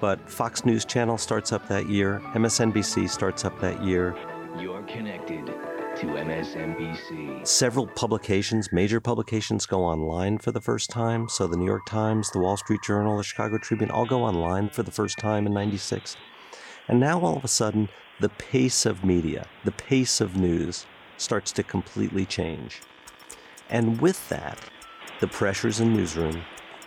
but 0.00 0.30
Fox 0.30 0.64
News 0.64 0.84
Channel 0.84 1.18
starts 1.18 1.52
up 1.52 1.66
that 1.68 1.88
year, 1.88 2.22
MSNBC 2.34 3.10
starts 3.10 3.44
up 3.44 3.60
that 3.60 3.82
year. 3.82 4.16
You're 4.58 4.82
connected 4.84 5.52
to 6.00 6.06
MSNBC. 6.06 7.46
Several 7.46 7.86
publications, 7.86 8.72
major 8.72 9.00
publications, 9.00 9.66
go 9.66 9.84
online 9.84 10.38
for 10.38 10.50
the 10.50 10.60
first 10.60 10.88
time. 10.88 11.28
So 11.28 11.46
the 11.46 11.58
New 11.58 11.66
York 11.66 11.84
Times, 11.86 12.30
the 12.30 12.38
Wall 12.38 12.56
Street 12.56 12.80
Journal, 12.82 13.18
the 13.18 13.22
Chicago 13.22 13.58
Tribune 13.58 13.90
all 13.90 14.06
go 14.06 14.22
online 14.24 14.70
for 14.70 14.82
the 14.82 14.90
first 14.90 15.18
time 15.18 15.46
in 15.46 15.52
96. 15.52 16.16
And 16.88 17.00
now 17.00 17.20
all 17.20 17.36
of 17.36 17.44
a 17.44 17.48
sudden, 17.48 17.90
the 18.18 18.30
pace 18.30 18.86
of 18.86 19.04
media, 19.04 19.46
the 19.64 19.72
pace 19.72 20.22
of 20.22 20.36
news 20.36 20.86
starts 21.18 21.52
to 21.52 21.62
completely 21.62 22.24
change. 22.24 22.80
And 23.68 24.00
with 24.00 24.26
that, 24.30 24.58
the 25.20 25.28
pressures 25.28 25.80
in 25.80 25.92
newsroom 25.92 26.40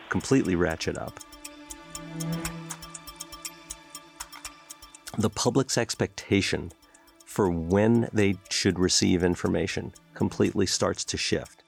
completely 0.09 0.55
ratchet 0.55 0.97
up. 0.97 1.19
The 5.19 5.29
public's 5.29 5.77
expectation 5.77 6.71
for 7.33 7.49
when 7.49 8.07
they 8.13 8.35
should 8.51 8.77
receive 8.77 9.23
information 9.23 9.91
completely 10.13 10.67
starts 10.67 11.03
to 11.03 11.17
shift. 11.17 11.63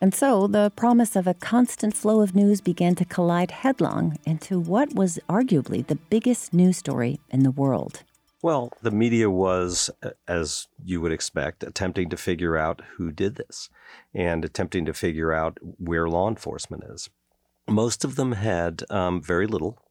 And 0.00 0.14
so 0.14 0.46
the 0.46 0.70
promise 0.76 1.16
of 1.16 1.26
a 1.26 1.34
constant 1.34 1.96
flow 1.96 2.20
of 2.20 2.36
news 2.36 2.60
began 2.60 2.94
to 2.94 3.04
collide 3.04 3.50
headlong 3.50 4.18
into 4.24 4.60
what 4.60 4.94
was 4.94 5.18
arguably 5.28 5.84
the 5.84 5.96
biggest 5.96 6.54
news 6.54 6.76
story 6.76 7.18
in 7.30 7.42
the 7.42 7.50
world. 7.50 8.04
Well, 8.40 8.72
the 8.80 8.92
media 8.92 9.28
was, 9.28 9.90
as 10.28 10.68
you 10.84 11.00
would 11.00 11.10
expect, 11.10 11.64
attempting 11.64 12.08
to 12.10 12.16
figure 12.16 12.56
out 12.56 12.82
who 12.96 13.10
did 13.10 13.34
this 13.34 13.68
and 14.14 14.44
attempting 14.44 14.84
to 14.84 14.94
figure 14.94 15.32
out 15.32 15.58
where 15.60 16.08
law 16.08 16.28
enforcement 16.28 16.84
is. 16.88 17.10
Most 17.68 18.04
of 18.04 18.14
them 18.14 18.30
had 18.32 18.84
um, 18.90 19.20
very 19.20 19.48
little. 19.48 19.82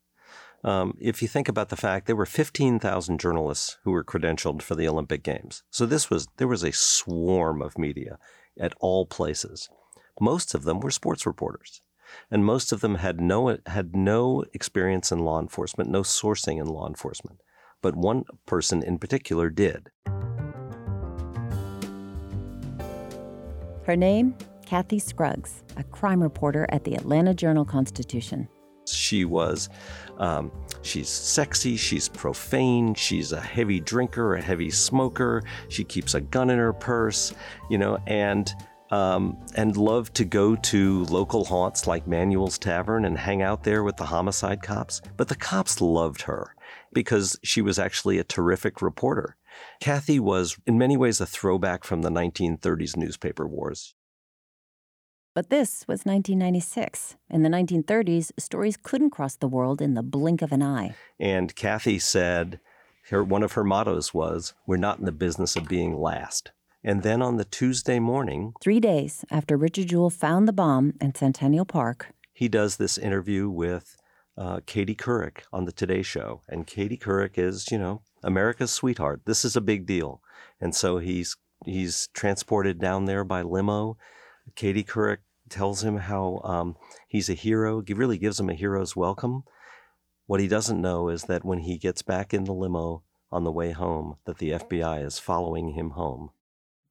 Um, 0.68 0.98
if 1.00 1.22
you 1.22 1.28
think 1.28 1.48
about 1.48 1.70
the 1.70 1.78
fact 1.78 2.08
there 2.08 2.16
were 2.16 2.26
15,000 2.26 3.20
journalists 3.20 3.78
who 3.84 3.92
were 3.92 4.04
credentialed 4.04 4.62
for 4.62 4.76
the 4.76 4.88
Olympic 4.88 5.24
Games, 5.24 5.64
so 5.70 5.86
this 5.86 6.10
was 6.10 6.28
there 6.38 6.48
was 6.48 6.64
a 6.64 6.74
swarm 6.74 7.62
of 7.62 7.78
media 7.78 8.18
at 8.60 8.74
all 8.80 9.06
places. 9.06 9.70
Most 10.20 10.54
of 10.54 10.64
them 10.64 10.80
were 10.80 10.92
sports 10.92 11.26
reporters, 11.26 11.82
and 12.30 12.44
most 12.44 12.72
of 12.72 12.82
them 12.82 12.96
had 12.96 13.22
no 13.22 13.58
had 13.66 13.96
no 13.96 14.44
experience 14.54 15.12
in 15.12 15.20
law 15.20 15.40
enforcement, 15.40 15.90
no 15.90 16.02
sourcing 16.02 16.60
in 16.60 16.68
law 16.68 16.88
enforcement 16.88 17.40
but 17.82 17.96
one 17.96 18.26
person 18.46 18.84
in 18.84 19.00
particular 19.00 19.50
did. 19.50 19.90
Her 23.84 23.96
name, 23.96 24.36
Kathy 24.66 25.00
Scruggs, 25.00 25.64
a 25.78 25.84
crime 25.84 26.22
reporter 26.22 26.66
at 26.70 26.84
the 26.84 26.96
Atlanta 26.96 27.34
Journal 27.34 27.64
Constitution. 27.64 28.50
She 28.94 29.26
was, 29.26 29.70
um, 30.18 30.52
she's 30.82 31.10
sexy, 31.10 31.78
she's 31.78 32.10
profane, 32.10 32.94
she's 32.94 33.32
a 33.32 33.42
heavy 33.42 33.80
drinker, 33.80 34.36
a 34.36 34.42
heavy 34.42 34.70
smoker, 34.70 35.44
she 35.70 35.84
keeps 35.84 36.14
a 36.14 36.22
gun 36.22 36.50
in 36.50 36.58
her 36.58 36.74
purse, 36.74 37.34
you 37.70 37.78
know, 37.78 37.98
and 38.08 38.54
um, 38.90 39.38
and 39.56 39.76
loved 39.76 40.16
to 40.16 40.26
go 40.26 40.56
to 40.56 41.04
local 41.06 41.44
haunts 41.44 41.88
like 41.88 42.08
Manuel's 42.08 42.58
Tavern 42.58 43.04
and 43.04 43.18
hang 43.18 43.42
out 43.42 43.64
there 43.64 43.84
with 43.84 43.98
the 43.98 44.06
homicide 44.06 44.62
cops. 44.62 45.02
But 45.18 45.28
the 45.28 45.36
cops 45.36 45.82
loved 45.82 46.22
her 46.22 46.56
because 46.94 47.38
she 47.44 47.62
was 47.62 47.78
actually 47.80 48.18
a 48.18 48.24
terrific 48.24 48.82
reporter. 48.82 49.36
Kathy 49.80 50.20
was, 50.20 50.58
in 50.66 50.78
many 50.78 50.98
ways, 50.98 51.20
a 51.20 51.26
throwback 51.26 51.84
from 51.84 52.02
the 52.02 52.10
1930s 52.10 52.96
newspaper 52.96 53.48
wars. 53.48 53.96
But 55.38 55.52
this 55.52 55.86
was 55.88 56.00
1996. 56.00 57.16
In 57.30 57.44
the 57.44 57.50
1930s, 57.50 58.32
stories 58.40 58.76
couldn't 58.76 59.12
cross 59.12 59.36
the 59.36 59.48
world 59.48 59.84
in 59.84 59.94
the 59.94 60.02
blink 60.02 60.42
of 60.42 60.52
an 60.52 60.64
eye. 60.64 60.96
And 61.20 61.56
Kathy 61.56 62.00
said, 62.00 62.60
her, 63.12 63.24
one 63.24 63.44
of 63.44 63.52
her 63.52 63.64
mottos 63.64 64.16
was, 64.16 64.56
We're 64.66 64.78
not 64.78 64.98
in 64.98 65.06
the 65.06 65.12
business 65.12 65.56
of 65.56 65.68
being 65.68 65.96
last. 65.96 66.54
And 66.84 67.04
then 67.04 67.22
on 67.22 67.38
the 67.38 67.46
Tuesday 67.46 68.00
morning, 68.00 68.54
three 68.64 68.80
days 68.80 69.26
after 69.30 69.56
Richard 69.56 69.90
Jewell 69.90 70.10
found 70.10 70.48
the 70.48 70.54
bomb 70.54 70.96
in 71.00 71.14
Centennial 71.14 71.66
Park, 71.66 72.16
he 72.34 72.48
does 72.48 72.78
this 72.78 72.98
interview 72.98 73.48
with 73.48 73.96
uh, 74.40 74.62
Katie 74.66 74.96
Couric 74.96 75.42
on 75.54 75.66
the 75.66 75.72
Today 75.72 76.02
Show. 76.02 76.42
And 76.50 76.66
Katie 76.66 76.98
Couric 76.98 77.38
is, 77.38 77.70
you 77.70 77.78
know, 77.78 78.02
America's 78.24 78.72
sweetheart. 78.72 79.22
This 79.26 79.46
is 79.46 79.56
a 79.56 79.62
big 79.62 79.86
deal. 79.86 80.20
And 80.60 80.74
so 80.74 80.98
he's 80.98 81.38
he's 81.64 82.10
transported 82.16 82.80
down 82.80 83.06
there 83.06 83.24
by 83.24 83.44
limo. 83.44 83.98
Katie 84.56 84.84
Couric 84.84 85.18
tells 85.50 85.84
him 85.84 85.98
how 85.98 86.42
um, 86.44 86.76
he's 87.08 87.30
a 87.30 87.34
hero. 87.34 87.82
He 87.86 87.94
really 87.94 88.18
gives 88.18 88.40
him 88.40 88.50
a 88.50 88.54
hero's 88.54 88.96
welcome. 88.96 89.44
What 90.26 90.40
he 90.40 90.48
doesn't 90.48 90.82
know 90.82 91.10
is 91.10 91.24
that 91.24 91.46
when 91.46 91.60
he 91.60 91.78
gets 91.78 92.02
back 92.02 92.34
in 92.34 92.44
the 92.44 92.54
limo 92.54 93.04
on 93.32 93.44
the 93.44 93.52
way 93.52 93.72
home, 93.72 94.18
that 94.26 94.40
the 94.40 94.52
FBI 94.52 95.06
is 95.06 95.20
following 95.20 95.72
him 95.72 95.92
home. 95.92 96.32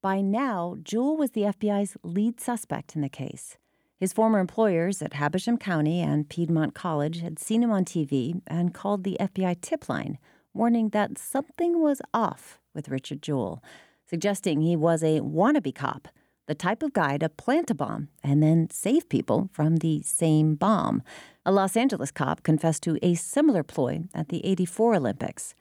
By 0.01 0.21
now, 0.21 0.77
Jewell 0.81 1.17
was 1.17 1.31
the 1.31 1.41
FBI's 1.41 1.97
lead 2.03 2.39
suspect 2.39 2.95
in 2.95 3.01
the 3.01 3.09
case. 3.09 3.57
His 3.99 4.13
former 4.13 4.39
employers 4.39 5.01
at 5.01 5.13
Habersham 5.13 5.57
County 5.57 6.01
and 6.01 6.29
Piedmont 6.29 6.75
College 6.75 7.21
had 7.21 7.39
seen 7.39 7.63
him 7.63 7.71
on 7.71 7.83
TV 7.83 8.41
and 8.45 8.73
called 8.73 9.03
the 9.03 9.17
FBI 9.19 9.59
tip 9.61 9.89
line, 9.89 10.19
warning 10.53 10.89
that 10.89 11.17
something 11.17 11.81
was 11.81 12.01
off 12.13 12.59
with 12.75 12.89
Richard 12.89 13.23
Jewell, 13.23 13.63
suggesting 14.07 14.61
he 14.61 14.75
was 14.75 15.01
a 15.01 15.21
wannabe 15.21 15.73
cop, 15.73 16.07
the 16.47 16.55
type 16.55 16.81
of 16.81 16.93
guy 16.93 17.17
to 17.17 17.29
plant 17.29 17.69
a 17.69 17.75
bomb 17.75 18.07
and 18.23 18.41
then 18.41 18.69
save 18.71 19.07
people 19.09 19.49
from 19.51 19.77
the 19.77 20.01
same 20.01 20.55
bomb. 20.55 21.03
A 21.45 21.51
Los 21.51 21.77
Angeles 21.77 22.11
cop 22.11 22.41
confessed 22.41 22.83
to 22.83 22.97
a 23.03 23.13
similar 23.15 23.63
ploy 23.63 24.05
at 24.13 24.29
the 24.29 24.43
84 24.45 24.95
Olympics. 24.95 25.53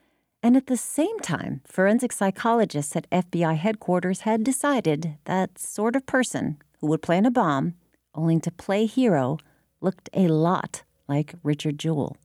And 0.42 0.56
at 0.56 0.68
the 0.68 0.76
same 0.76 1.18
time, 1.20 1.60
forensic 1.66 2.12
psychologists 2.12 2.94
at 2.94 3.10
FBI 3.10 3.56
headquarters 3.56 4.20
had 4.20 4.44
decided 4.44 5.16
that 5.24 5.58
sort 5.58 5.96
of 5.96 6.06
person 6.06 6.58
who 6.80 6.86
would 6.86 7.02
plant 7.02 7.26
a 7.26 7.30
bomb 7.30 7.74
only 8.14 8.38
to 8.40 8.50
play 8.50 8.86
hero 8.86 9.38
looked 9.80 10.08
a 10.14 10.28
lot 10.28 10.84
like 11.08 11.34
Richard 11.42 11.78
Jewell. 11.78 12.16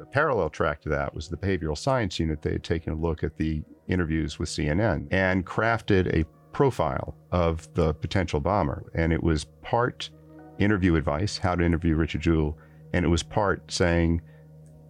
A 0.00 0.04
parallel 0.04 0.50
track 0.50 0.80
to 0.82 0.88
that 0.90 1.14
was 1.14 1.28
the 1.28 1.36
behavioral 1.36 1.76
science 1.76 2.18
unit. 2.18 2.42
They 2.42 2.52
had 2.52 2.62
taken 2.62 2.92
a 2.92 2.96
look 2.96 3.24
at 3.24 3.36
the 3.36 3.62
interviews 3.88 4.38
with 4.38 4.48
CNN 4.48 5.08
and 5.10 5.44
crafted 5.44 6.14
a 6.14 6.24
profile 6.52 7.14
of 7.32 7.72
the 7.74 7.94
potential 7.94 8.40
bomber. 8.40 8.84
And 8.94 9.12
it 9.12 9.22
was 9.22 9.44
part 9.62 10.10
interview 10.58 10.96
advice, 10.96 11.38
how 11.38 11.54
to 11.54 11.64
interview 11.64 11.94
Richard 11.94 12.22
Jewell, 12.22 12.58
and 12.92 13.04
it 13.04 13.08
was 13.08 13.22
part 13.22 13.70
saying, 13.70 14.22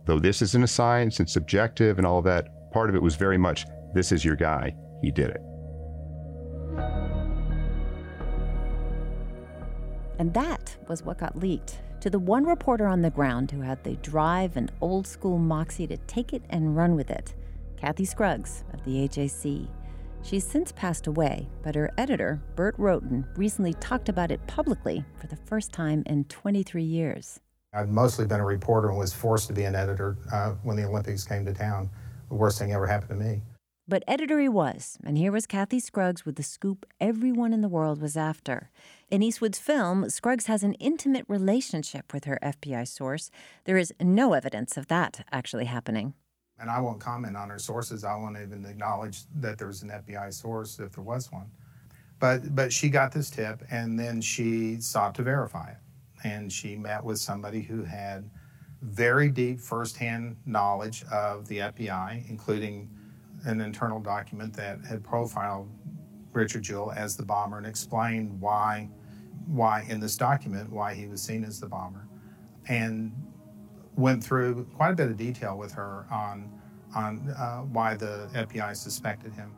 though 0.06 0.18
this 0.18 0.40
isn't 0.40 0.62
a 0.62 0.68
science 0.68 1.18
and 1.18 1.28
subjective 1.28 1.98
and 1.98 2.06
all 2.06 2.18
of 2.18 2.24
that, 2.24 2.72
part 2.72 2.88
of 2.88 2.96
it 2.96 3.02
was 3.02 3.16
very 3.16 3.38
much, 3.38 3.66
this 3.94 4.12
is 4.12 4.24
your 4.24 4.36
guy, 4.36 4.74
he 5.02 5.10
did 5.10 5.30
it. 5.30 5.42
And 10.18 10.34
that 10.34 10.76
was 10.88 11.02
what 11.02 11.18
got 11.18 11.36
leaked 11.36 11.78
to 12.00 12.10
the 12.10 12.18
one 12.18 12.44
reporter 12.44 12.86
on 12.86 13.02
the 13.02 13.10
ground 13.10 13.50
who 13.50 13.60
had 13.60 13.82
the 13.82 13.96
drive 13.96 14.56
and 14.56 14.70
old 14.80 15.06
school 15.06 15.38
moxie 15.38 15.86
to 15.86 15.96
take 15.96 16.32
it 16.32 16.42
and 16.50 16.76
run 16.76 16.94
with 16.94 17.10
it 17.10 17.34
Kathy 17.76 18.04
Scruggs 18.04 18.64
of 18.72 18.84
the 18.84 19.08
AJC. 19.08 19.68
She's 20.22 20.46
since 20.46 20.72
passed 20.72 21.06
away, 21.06 21.48
but 21.62 21.74
her 21.74 21.90
editor, 21.96 22.42
Bert 22.56 22.74
Roughton, 22.78 23.24
recently 23.36 23.74
talked 23.74 24.08
about 24.08 24.30
it 24.30 24.46
publicly 24.46 25.04
for 25.16 25.26
the 25.26 25.36
first 25.36 25.72
time 25.72 26.02
in 26.06 26.24
23 26.24 26.82
years. 26.82 27.40
I've 27.72 27.88
mostly 27.88 28.26
been 28.26 28.40
a 28.40 28.44
reporter 28.44 28.88
and 28.88 28.98
was 28.98 29.12
forced 29.12 29.46
to 29.48 29.52
be 29.52 29.64
an 29.64 29.74
editor 29.74 30.16
uh, 30.32 30.52
when 30.62 30.76
the 30.76 30.84
Olympics 30.84 31.24
came 31.24 31.44
to 31.44 31.52
town. 31.52 31.90
The 32.28 32.34
worst 32.34 32.58
thing 32.58 32.72
ever 32.72 32.86
happened 32.86 33.20
to 33.20 33.26
me. 33.26 33.42
But 33.86 34.04
editor 34.06 34.38
he 34.38 34.50
was, 34.50 34.98
and 35.02 35.16
here 35.16 35.32
was 35.32 35.46
Kathy 35.46 35.80
Scruggs 35.80 36.26
with 36.26 36.36
the 36.36 36.42
scoop 36.42 36.84
everyone 37.00 37.54
in 37.54 37.62
the 37.62 37.68
world 37.70 38.02
was 38.02 38.18
after. 38.18 38.70
In 39.10 39.22
Eastwood's 39.22 39.58
film, 39.58 40.10
Scruggs 40.10 40.44
has 40.44 40.62
an 40.62 40.74
intimate 40.74 41.24
relationship 41.26 42.12
with 42.12 42.24
her 42.24 42.38
FBI 42.42 42.86
source. 42.86 43.30
There 43.64 43.78
is 43.78 43.94
no 43.98 44.34
evidence 44.34 44.76
of 44.76 44.88
that 44.88 45.24
actually 45.32 45.64
happening. 45.64 46.12
And 46.60 46.70
I 46.70 46.80
won't 46.80 47.00
comment 47.00 47.36
on 47.36 47.48
her 47.50 47.58
sources. 47.58 48.04
I 48.04 48.16
won't 48.16 48.36
even 48.36 48.64
acknowledge 48.66 49.22
that 49.36 49.58
there 49.58 49.68
was 49.68 49.82
an 49.82 49.90
FBI 49.90 50.32
source 50.34 50.78
if 50.80 50.92
there 50.92 51.04
was 51.04 51.30
one. 51.32 51.50
But 52.18 52.54
but 52.54 52.72
she 52.72 52.88
got 52.88 53.12
this 53.12 53.30
tip 53.30 53.62
and 53.70 53.98
then 53.98 54.20
she 54.20 54.80
sought 54.80 55.14
to 55.16 55.22
verify 55.22 55.70
it. 55.70 55.76
and 56.24 56.52
she 56.52 56.76
met 56.76 57.02
with 57.04 57.18
somebody 57.18 57.62
who 57.62 57.84
had 57.84 58.28
very 58.82 59.30
deep 59.30 59.60
firsthand 59.60 60.36
knowledge 60.46 61.04
of 61.12 61.46
the 61.48 61.58
FBI, 61.58 62.28
including 62.28 62.90
an 63.44 63.60
internal 63.60 64.00
document 64.00 64.52
that 64.54 64.84
had 64.84 65.02
profiled 65.02 65.68
Richard 66.32 66.62
Jewell 66.62 66.92
as 66.92 67.16
the 67.16 67.24
bomber 67.24 67.58
and 67.58 67.66
explained 67.66 68.40
why, 68.40 68.88
why 69.46 69.84
in 69.88 70.00
this 70.00 70.16
document, 70.16 70.70
why 70.70 70.94
he 70.94 71.06
was 71.06 71.22
seen 71.22 71.44
as 71.44 71.60
the 71.60 71.66
bomber, 71.66 72.06
and 72.68 73.12
went 73.98 74.22
through 74.22 74.64
quite 74.76 74.90
a 74.90 74.94
bit 74.94 75.08
of 75.08 75.16
detail 75.16 75.58
with 75.58 75.72
her 75.72 76.06
on, 76.10 76.50
on 76.94 77.28
uh, 77.30 77.58
why 77.62 77.94
the 77.94 78.28
FBI 78.32 78.74
suspected 78.76 79.34
him. 79.34 79.52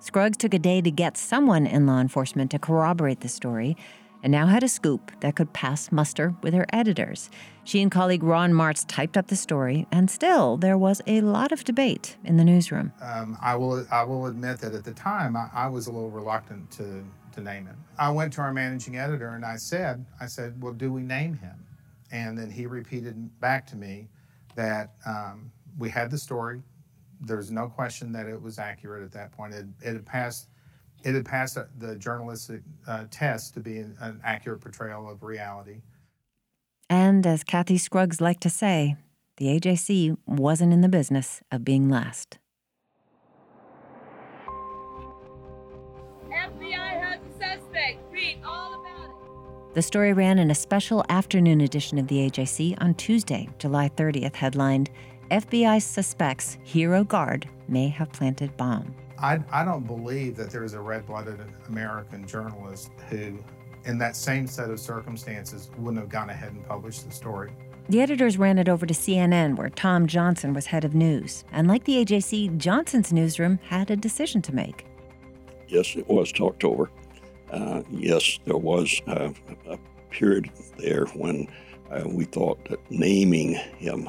Scruggs 0.00 0.36
took 0.36 0.54
a 0.54 0.58
day 0.58 0.80
to 0.80 0.90
get 0.90 1.16
someone 1.16 1.66
in 1.66 1.86
law 1.86 2.00
enforcement 2.00 2.50
to 2.50 2.58
corroborate 2.58 3.20
the 3.20 3.28
story, 3.28 3.76
and 4.22 4.32
now 4.32 4.46
had 4.46 4.62
a 4.62 4.68
scoop 4.68 5.12
that 5.20 5.36
could 5.36 5.52
pass 5.52 5.92
muster 5.92 6.34
with 6.42 6.52
her 6.52 6.66
editors. 6.72 7.30
She 7.64 7.80
and 7.80 7.90
colleague 7.90 8.22
Ron 8.22 8.52
Martz 8.52 8.84
typed 8.86 9.16
up 9.16 9.28
the 9.28 9.36
story, 9.36 9.86
and 9.92 10.10
still 10.10 10.56
there 10.56 10.76
was 10.76 11.00
a 11.06 11.20
lot 11.20 11.52
of 11.52 11.64
debate 11.64 12.16
in 12.24 12.36
the 12.36 12.44
newsroom. 12.44 12.92
Um, 13.00 13.38
I 13.40 13.56
will 13.56 13.86
I 13.90 14.02
will 14.02 14.26
admit 14.26 14.58
that 14.60 14.74
at 14.74 14.84
the 14.84 14.92
time 14.92 15.36
I, 15.36 15.48
I, 15.54 15.68
was 15.68 15.86
a 15.86 15.92
little 15.92 16.10
reluctant 16.10 16.70
to 16.72 17.04
to 17.32 17.40
name 17.40 17.66
him. 17.66 17.76
I 17.98 18.10
went 18.10 18.32
to 18.34 18.40
our 18.40 18.52
managing 18.52 18.96
editor 18.96 19.28
and 19.28 19.44
I 19.44 19.56
said 19.56 20.04
I 20.20 20.26
said, 20.26 20.62
well, 20.62 20.72
do 20.72 20.92
we 20.92 21.02
name 21.02 21.34
him? 21.34 21.64
And 22.12 22.36
then 22.36 22.50
he 22.50 22.66
repeated 22.66 23.40
back 23.40 23.66
to 23.68 23.76
me 23.76 24.08
that 24.56 24.94
um, 25.06 25.50
we 25.78 25.88
had 25.88 26.10
the 26.10 26.18
story. 26.18 26.62
There's 27.20 27.50
no 27.50 27.68
question 27.68 28.12
that 28.12 28.26
it 28.26 28.40
was 28.40 28.58
accurate 28.58 29.04
at 29.04 29.12
that 29.12 29.32
point. 29.32 29.54
It, 29.54 29.66
it 29.82 29.92
had 29.92 30.06
passed 30.06 30.48
it 31.02 31.14
had 31.14 31.24
passed 31.24 31.56
the 31.78 31.96
journalistic 31.96 32.60
uh, 32.86 33.04
test 33.10 33.54
to 33.54 33.60
be 33.60 33.78
an, 33.78 33.96
an 34.00 34.20
accurate 34.22 34.60
portrayal 34.60 35.08
of 35.08 35.22
reality. 35.22 35.80
And 36.90 37.26
as 37.26 37.42
Kathy 37.42 37.78
Scruggs 37.78 38.20
liked 38.20 38.42
to 38.42 38.50
say, 38.50 38.96
the 39.38 39.46
AJC 39.46 40.18
wasn't 40.26 40.72
in 40.72 40.82
the 40.82 40.88
business 40.88 41.40
of 41.50 41.64
being 41.64 41.88
last. 41.88 42.39
The 49.80 49.84
story 49.84 50.12
ran 50.12 50.38
in 50.38 50.50
a 50.50 50.54
special 50.54 51.06
afternoon 51.08 51.62
edition 51.62 51.96
of 51.96 52.06
the 52.06 52.28
AJC 52.28 52.82
on 52.82 52.92
Tuesday, 52.96 53.48
July 53.58 53.88
30th, 53.88 54.34
headlined 54.34 54.90
FBI 55.30 55.80
suspects 55.80 56.58
Hero 56.64 57.02
Guard 57.02 57.48
may 57.66 57.88
have 57.88 58.12
planted 58.12 58.54
bomb. 58.58 58.94
I, 59.18 59.38
I 59.50 59.64
don't 59.64 59.86
believe 59.86 60.36
that 60.36 60.50
there 60.50 60.64
is 60.64 60.74
a 60.74 60.80
red 60.82 61.06
blooded 61.06 61.40
American 61.66 62.26
journalist 62.26 62.90
who, 63.08 63.42
in 63.86 63.96
that 63.96 64.16
same 64.16 64.46
set 64.46 64.68
of 64.68 64.78
circumstances, 64.78 65.70
wouldn't 65.78 66.02
have 66.02 66.10
gone 66.10 66.28
ahead 66.28 66.52
and 66.52 66.62
published 66.68 67.06
the 67.06 67.10
story. 67.10 67.50
The 67.88 68.02
editors 68.02 68.36
ran 68.36 68.58
it 68.58 68.68
over 68.68 68.84
to 68.84 68.92
CNN, 68.92 69.56
where 69.56 69.70
Tom 69.70 70.06
Johnson 70.06 70.52
was 70.52 70.66
head 70.66 70.84
of 70.84 70.94
news. 70.94 71.46
And 71.52 71.68
like 71.68 71.84
the 71.84 72.04
AJC, 72.04 72.58
Johnson's 72.58 73.14
newsroom 73.14 73.58
had 73.62 73.90
a 73.90 73.96
decision 73.96 74.42
to 74.42 74.54
make. 74.54 74.84
Yes, 75.68 75.96
it 75.96 76.06
was 76.06 76.32
talked 76.32 76.64
over. 76.64 76.90
Uh, 77.50 77.82
yes, 77.90 78.38
there 78.44 78.56
was 78.56 79.00
uh, 79.06 79.30
a 79.68 79.78
period 80.10 80.50
there 80.78 81.06
when 81.06 81.48
uh, 81.90 82.04
we 82.06 82.24
thought 82.24 82.64
that 82.68 82.78
naming 82.90 83.54
him 83.78 84.08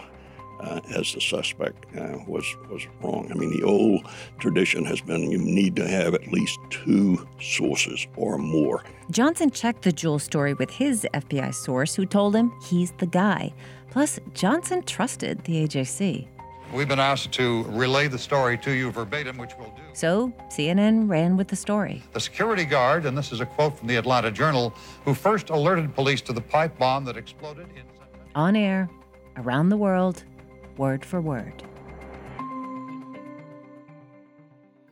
uh, 0.62 0.80
as 0.96 1.14
the 1.14 1.22
suspect 1.22 1.86
uh, 1.98 2.18
was 2.28 2.46
was 2.70 2.86
wrong. 3.02 3.32
I 3.32 3.36
mean, 3.36 3.52
the 3.58 3.66
old 3.66 4.08
tradition 4.40 4.86
has 4.86 5.02
been 5.02 5.32
you 5.32 5.40
need 5.40 5.76
to 5.78 5.88
have 5.88 6.14
at 6.14 6.28
least 6.28 6.60
two 6.70 7.28
sources 7.40 8.08
or 8.16 8.38
more. 8.38 8.84
Johnson 9.10 9.50
checked 9.50 9.82
the 9.82 9.92
Jewell 9.92 10.20
story 10.20 10.54
with 10.54 10.70
his 10.70 11.08
FBI 11.14 11.54
source, 11.54 11.96
who 11.96 12.06
told 12.06 12.36
him 12.36 12.52
he's 12.64 12.92
the 13.00 13.08
guy. 13.08 13.54
Plus, 13.90 14.20
Johnson 14.34 14.84
trusted 14.84 15.44
the 15.44 15.68
AJC. 15.68 16.28
We've 16.74 16.88
been 16.88 17.00
asked 17.00 17.34
to 17.34 17.64
relay 17.64 18.08
the 18.08 18.18
story 18.18 18.58
to 18.60 18.72
you 18.72 18.92
verbatim, 18.92 19.38
which 19.38 19.52
we'll 19.60 19.72
do. 19.72 19.82
So, 19.92 20.32
CNN 20.48 21.10
ran 21.10 21.36
with 21.36 21.50
the 21.50 21.56
story. 21.56 22.02
The 22.14 22.20
security 22.22 22.64
guard, 22.64 23.06
and 23.06 23.18
this 23.18 23.34
is 23.34 23.42
a 23.42 23.46
quote 23.46 23.78
from 23.78 23.90
the 23.90 23.98
Atlanta 23.98 24.32
Journal, 24.32 24.74
who 25.04 25.14
first 25.14 25.50
alerted 25.50 25.94
police 25.94 26.22
to 26.22 26.34
the 26.34 26.40
pipe 26.40 26.78
bomb 26.78 27.04
that 27.06 27.18
exploded 27.18 27.68
in. 27.76 27.84
On 28.36 28.56
air, 28.56 28.90
around 29.36 29.68
the 29.68 29.76
world, 29.76 30.24
word 30.78 31.04
for 31.04 31.20
word. 31.20 31.62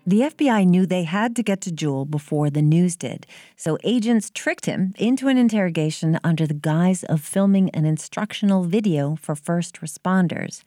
The 0.05 0.21
FBI 0.21 0.65
knew 0.65 0.85
they 0.85 1.03
had 1.03 1.35
to 1.37 1.43
get 1.43 1.61
to 1.61 1.71
Jewell 1.71 2.03
before 2.03 2.49
the 2.49 2.61
news 2.61 2.97
did, 2.97 3.25
so 3.55 3.77
agents 3.85 4.31
tricked 4.33 4.65
him 4.65 4.93
into 4.97 5.29
an 5.29 5.37
interrogation 5.37 6.19
under 6.25 6.45
the 6.45 6.53
guise 6.53 7.03
of 7.05 7.21
filming 7.21 7.69
an 7.69 7.85
instructional 7.85 8.63
video 8.63 9.15
for 9.15 9.35
first 9.35 9.79
responders. 9.79 10.63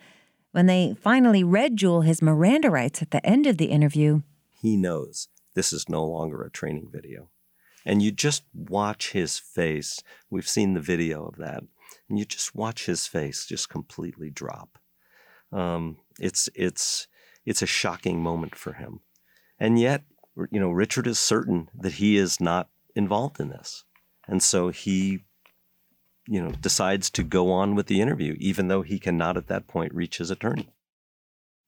When 0.53 0.67
they 0.67 0.95
finally 1.01 1.43
read 1.43 1.77
Jewell 1.77 2.03
his 2.03 2.21
Miranda 2.21 2.71
rights 2.71 3.01
at 3.01 3.11
the 3.11 3.25
end 3.25 3.47
of 3.47 3.57
the 3.57 3.67
interview, 3.67 4.21
he 4.61 4.77
knows 4.77 5.29
this 5.55 5.73
is 5.73 5.89
no 5.89 6.05
longer 6.05 6.43
a 6.43 6.51
training 6.51 6.89
video. 6.93 7.29
And 7.85 8.03
you 8.03 8.13
just 8.13 8.45
watch 8.55 9.13
his 9.13 9.39
face. 9.39 10.03
We've 10.31 10.49
seen 10.49 10.75
the 10.75 10.81
video 10.81 11.27
of 11.27 11.37
that. 11.37 11.65
And 12.09 12.19
you 12.19 12.25
just 12.25 12.55
watch 12.55 12.87
his 12.87 13.07
face 13.07 13.47
just 13.47 13.71
completely 13.71 14.31
drop. 14.31 14.79
Um, 15.51 15.97
it's 16.19 16.49
it's 16.55 17.09
it's 17.45 17.63
a 17.63 17.67
shocking 17.67 18.23
moment 18.23 18.55
for 18.55 18.75
him, 18.75 19.01
and 19.59 19.79
yet 19.79 20.05
you 20.51 20.61
know 20.61 20.71
Richard 20.71 21.07
is 21.07 21.19
certain 21.19 21.69
that 21.75 21.95
he 21.95 22.17
is 22.17 22.41
not 22.41 22.71
involved 22.95 23.39
in 23.39 23.51
this, 23.51 23.85
and 24.27 24.43
so 24.43 24.71
he 24.71 25.25
you 26.27 26.41
know 26.41 26.53
decides 26.53 27.11
to 27.11 27.23
go 27.23 27.51
on 27.51 27.75
with 27.75 27.87
the 27.87 28.01
interview, 28.01 28.37
even 28.39 28.69
though 28.69 28.83
he 28.83 28.99
cannot 28.99 29.37
at 29.37 29.49
that 29.49 29.67
point 29.67 29.95
reach 29.95 30.19
his 30.19 30.31
attorney. 30.31 30.73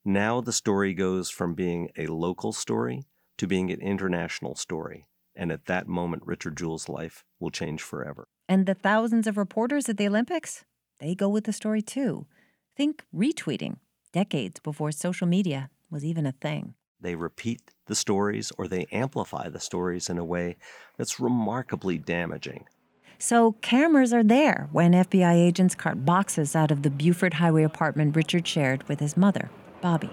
Now 0.05 0.41
the 0.41 0.53
story 0.53 0.93
goes 0.93 1.31
from 1.31 1.55
being 1.55 1.89
a 1.97 2.07
local 2.07 2.53
story 2.53 3.05
to 3.39 3.47
being 3.47 3.71
an 3.71 3.81
international 3.81 4.55
story. 4.55 5.07
And 5.35 5.51
at 5.51 5.67
that 5.67 5.89
moment, 5.89 6.23
Richard 6.27 6.57
Jewell's 6.57 6.89
life 6.89 7.25
will 7.41 7.51
change 7.51 7.83
forever. 7.83 8.29
And 8.49 8.67
the 8.67 8.75
thousands 8.75 9.27
of 9.27 9.37
reporters 9.37 9.89
at 9.89 9.97
the 9.97 10.07
Olympics, 10.07 10.65
they 11.01 11.15
go 11.15 11.29
with 11.29 11.45
the 11.45 11.53
story 11.53 11.83
too. 11.83 12.27
Think 12.77 13.05
retweeting, 13.15 13.79
decades 14.13 14.61
before 14.61 14.93
social 14.93 15.27
media 15.27 15.71
was 15.91 16.05
even 16.05 16.27
a 16.27 16.33
thing. 16.33 16.75
They 17.01 17.15
repeat 17.15 17.63
the 17.87 17.95
stories 17.95 18.53
or 18.57 18.69
they 18.69 18.87
amplify 18.93 19.49
the 19.49 19.61
stories 19.61 20.09
in 20.09 20.19
a 20.19 20.25
way 20.25 20.57
that's 20.97 21.19
remarkably 21.19 21.99
damaging. 21.99 22.67
So, 23.19 23.53
cameras 23.61 24.13
are 24.13 24.25
there 24.25 24.69
when 24.73 24.93
FBI 24.93 25.35
agents 25.35 25.75
cart 25.75 26.05
boxes 26.05 26.55
out 26.57 26.71
of 26.71 26.83
the 26.83 26.91
Buford 26.91 27.35
Highway 27.35 27.63
apartment 27.63 28.17
Richard 28.17 28.47
shared 28.47 28.87
with 28.89 29.01
his 29.01 29.17
mother, 29.17 29.51
Bobi. 29.83 30.11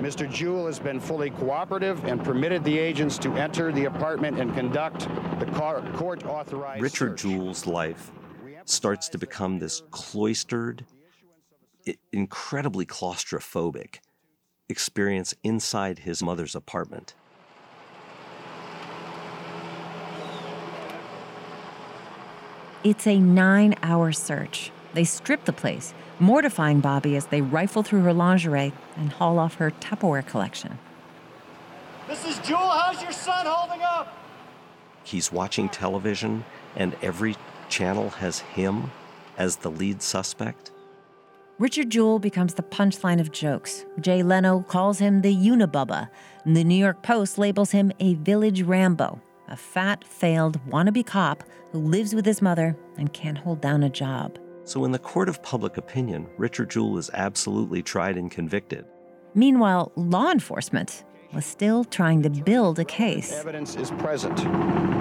Mr. 0.00 0.30
Jewell 0.30 0.66
has 0.66 0.78
been 0.78 0.98
fully 0.98 1.30
cooperative 1.30 2.04
and 2.04 2.24
permitted 2.24 2.64
the 2.64 2.78
agents 2.78 3.18
to 3.18 3.34
enter 3.34 3.70
the 3.70 3.84
apartment 3.84 4.40
and 4.40 4.54
conduct 4.54 5.08
the 5.38 5.46
court 5.94 6.24
authorized. 6.24 6.82
Richard 6.82 7.20
search. 7.20 7.30
Jewell's 7.30 7.66
life 7.66 8.10
starts 8.64 9.08
to 9.10 9.18
become 9.18 9.58
this 9.58 9.82
cloistered, 9.90 10.86
incredibly 12.12 12.86
claustrophobic 12.86 13.98
experience 14.68 15.34
inside 15.42 16.00
his 16.00 16.22
mother's 16.22 16.54
apartment. 16.54 17.14
It's 22.82 23.06
a 23.06 23.18
nine 23.18 23.74
hour 23.82 24.10
search. 24.10 24.70
They 24.94 25.04
strip 25.04 25.44
the 25.44 25.52
place, 25.52 25.92
mortifying 26.18 26.80
Bobi 26.80 27.14
as 27.14 27.26
they 27.26 27.42
rifle 27.42 27.82
through 27.82 28.02
her 28.02 28.14
lingerie 28.14 28.72
and 28.96 29.12
haul 29.12 29.38
off 29.38 29.56
her 29.56 29.70
Tupperware 29.70 30.26
collection. 30.26 30.78
Mrs. 32.08 32.42
Jewell, 32.42 32.70
how's 32.70 33.02
your 33.02 33.12
son 33.12 33.44
holding 33.46 33.82
up? 33.82 34.16
He's 35.04 35.30
watching 35.30 35.68
television, 35.68 36.44
and 36.74 36.96
every 37.02 37.36
channel 37.68 38.08
has 38.10 38.38
him 38.38 38.90
as 39.36 39.56
the 39.56 39.70
lead 39.70 40.00
suspect. 40.00 40.70
Richard 41.58 41.90
Jewell 41.90 42.18
becomes 42.18 42.54
the 42.54 42.62
punchline 42.62 43.20
of 43.20 43.30
jokes. 43.30 43.84
Jay 44.00 44.22
Leno 44.22 44.62
calls 44.62 44.98
him 44.98 45.20
the 45.20 45.36
Unibubba. 45.36 46.08
And 46.46 46.56
the 46.56 46.64
New 46.64 46.74
York 46.74 47.02
Post 47.02 47.36
labels 47.36 47.72
him 47.72 47.92
a 48.00 48.14
village 48.14 48.62
Rambo, 48.62 49.20
a 49.50 49.56
fat, 49.56 50.04
failed 50.04 50.60
wannabe 50.66 51.04
cop 51.04 51.44
who 51.72 51.78
lives 51.78 52.14
with 52.14 52.24
his 52.24 52.40
mother 52.40 52.76
and 52.96 53.12
can't 53.12 53.38
hold 53.38 53.60
down 53.60 53.82
a 53.82 53.90
job. 53.90 54.38
So, 54.64 54.84
in 54.84 54.92
the 54.92 54.98
court 54.98 55.28
of 55.28 55.42
public 55.42 55.76
opinion, 55.76 56.28
Richard 56.36 56.70
Jewell 56.70 56.98
is 56.98 57.10
absolutely 57.12 57.82
tried 57.82 58.16
and 58.16 58.30
convicted. 58.30 58.84
Meanwhile, 59.34 59.92
law 59.96 60.30
enforcement 60.30 61.04
was 61.32 61.44
still 61.44 61.84
trying 61.84 62.22
to 62.22 62.30
build 62.30 62.78
a 62.78 62.84
case. 62.84 63.32
Evidence 63.32 63.76
is 63.76 63.90
present. 63.92 64.36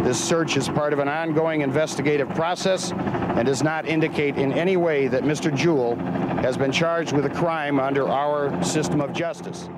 This 0.03 0.23
search 0.23 0.57
is 0.57 0.69
part 0.69 0.93
of 0.93 0.99
an 0.99 1.07
ongoing 1.07 1.61
investigative 1.61 2.29
process 2.29 2.91
and 2.91 3.45
does 3.45 3.63
not 3.63 3.87
indicate 3.87 4.37
in 4.37 4.53
any 4.53 4.77
way 4.77 5.07
that 5.07 5.23
Mr. 5.23 5.55
Jewell 5.55 5.95
has 6.41 6.57
been 6.57 6.71
charged 6.71 7.13
with 7.13 7.25
a 7.25 7.29
crime 7.29 7.79
under 7.79 8.07
our 8.07 8.63
system 8.63 9.01
of 9.01 9.11
justice. 9.13 9.69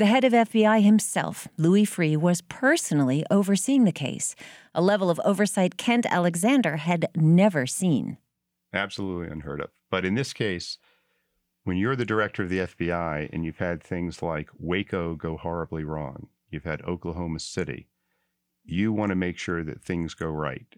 The 0.00 0.06
head 0.06 0.24
of 0.24 0.32
FBI 0.32 0.82
himself, 0.82 1.46
Louis 1.58 1.84
Freeh, 1.84 2.16
was 2.16 2.40
personally 2.40 3.22
overseeing 3.30 3.84
the 3.84 3.92
case, 3.92 4.34
a 4.74 4.80
level 4.80 5.10
of 5.10 5.20
oversight 5.26 5.76
Kent 5.76 6.06
Alexander 6.06 6.78
had 6.78 7.10
never 7.14 7.66
seen. 7.66 8.16
Absolutely 8.72 9.30
unheard 9.30 9.60
of. 9.60 9.68
But 9.90 10.06
in 10.06 10.14
this 10.14 10.32
case, 10.32 10.78
when 11.64 11.76
you're 11.76 11.96
the 11.96 12.06
director 12.06 12.42
of 12.42 12.48
the 12.48 12.60
FBI 12.60 13.28
and 13.30 13.44
you've 13.44 13.58
had 13.58 13.82
things 13.82 14.22
like 14.22 14.48
Waco 14.58 15.16
go 15.16 15.36
horribly 15.36 15.84
wrong, 15.84 16.28
you've 16.48 16.64
had 16.64 16.80
Oklahoma 16.80 17.38
City, 17.38 17.86
you 18.64 18.94
want 18.94 19.10
to 19.10 19.16
make 19.16 19.36
sure 19.36 19.62
that 19.62 19.84
things 19.84 20.14
go 20.14 20.28
right. 20.28 20.76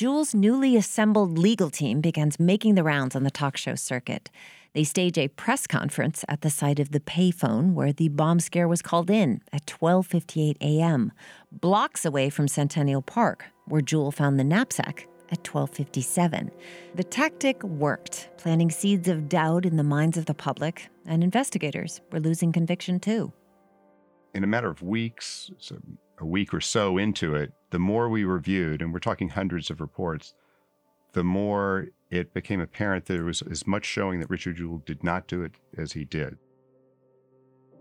Jewell's 0.00 0.34
newly 0.34 0.78
assembled 0.78 1.36
legal 1.36 1.68
team 1.68 2.00
begins 2.00 2.40
making 2.40 2.74
the 2.74 2.82
rounds 2.82 3.14
on 3.14 3.22
the 3.22 3.30
talk 3.30 3.58
show 3.58 3.74
circuit. 3.74 4.30
They 4.72 4.82
stage 4.82 5.18
a 5.18 5.28
press 5.28 5.66
conference 5.66 6.24
at 6.26 6.40
the 6.40 6.48
site 6.48 6.80
of 6.80 6.92
the 6.92 7.00
payphone 7.00 7.74
where 7.74 7.92
the 7.92 8.08
bomb 8.08 8.40
scare 8.40 8.66
was 8.66 8.80
called 8.80 9.10
in 9.10 9.42
at 9.52 9.66
12:58 9.66 10.56
a.m., 10.62 11.12
blocks 11.52 12.06
away 12.06 12.30
from 12.30 12.48
Centennial 12.48 13.02
Park, 13.02 13.44
where 13.66 13.82
Jewell 13.82 14.10
found 14.10 14.40
the 14.40 14.42
knapsack 14.42 15.06
at 15.30 15.44
12:57. 15.44 16.50
The 16.94 17.04
tactic 17.04 17.62
worked, 17.62 18.30
planting 18.38 18.70
seeds 18.70 19.06
of 19.06 19.28
doubt 19.28 19.66
in 19.66 19.76
the 19.76 19.82
minds 19.82 20.16
of 20.16 20.24
the 20.24 20.32
public, 20.32 20.88
and 21.04 21.22
investigators 21.22 22.00
were 22.10 22.20
losing 22.20 22.52
conviction 22.52 23.00
too. 23.00 23.34
In 24.32 24.44
a 24.44 24.46
matter 24.46 24.70
of 24.70 24.80
weeks, 24.80 25.50
a 26.20 26.26
week 26.26 26.52
or 26.52 26.60
so 26.60 26.98
into 26.98 27.34
it, 27.34 27.52
the 27.70 27.78
more 27.78 28.08
we 28.08 28.24
reviewed, 28.24 28.82
and 28.82 28.92
we're 28.92 28.98
talking 28.98 29.30
hundreds 29.30 29.70
of 29.70 29.80
reports, 29.80 30.34
the 31.12 31.24
more 31.24 31.88
it 32.10 32.34
became 32.34 32.60
apparent 32.60 33.06
that 33.06 33.14
there 33.14 33.24
was 33.24 33.42
as 33.42 33.66
much 33.66 33.84
showing 33.84 34.20
that 34.20 34.30
Richard 34.30 34.56
Jewell 34.56 34.82
did 34.84 35.02
not 35.02 35.26
do 35.26 35.42
it 35.42 35.52
as 35.76 35.92
he 35.92 36.04
did. 36.04 36.36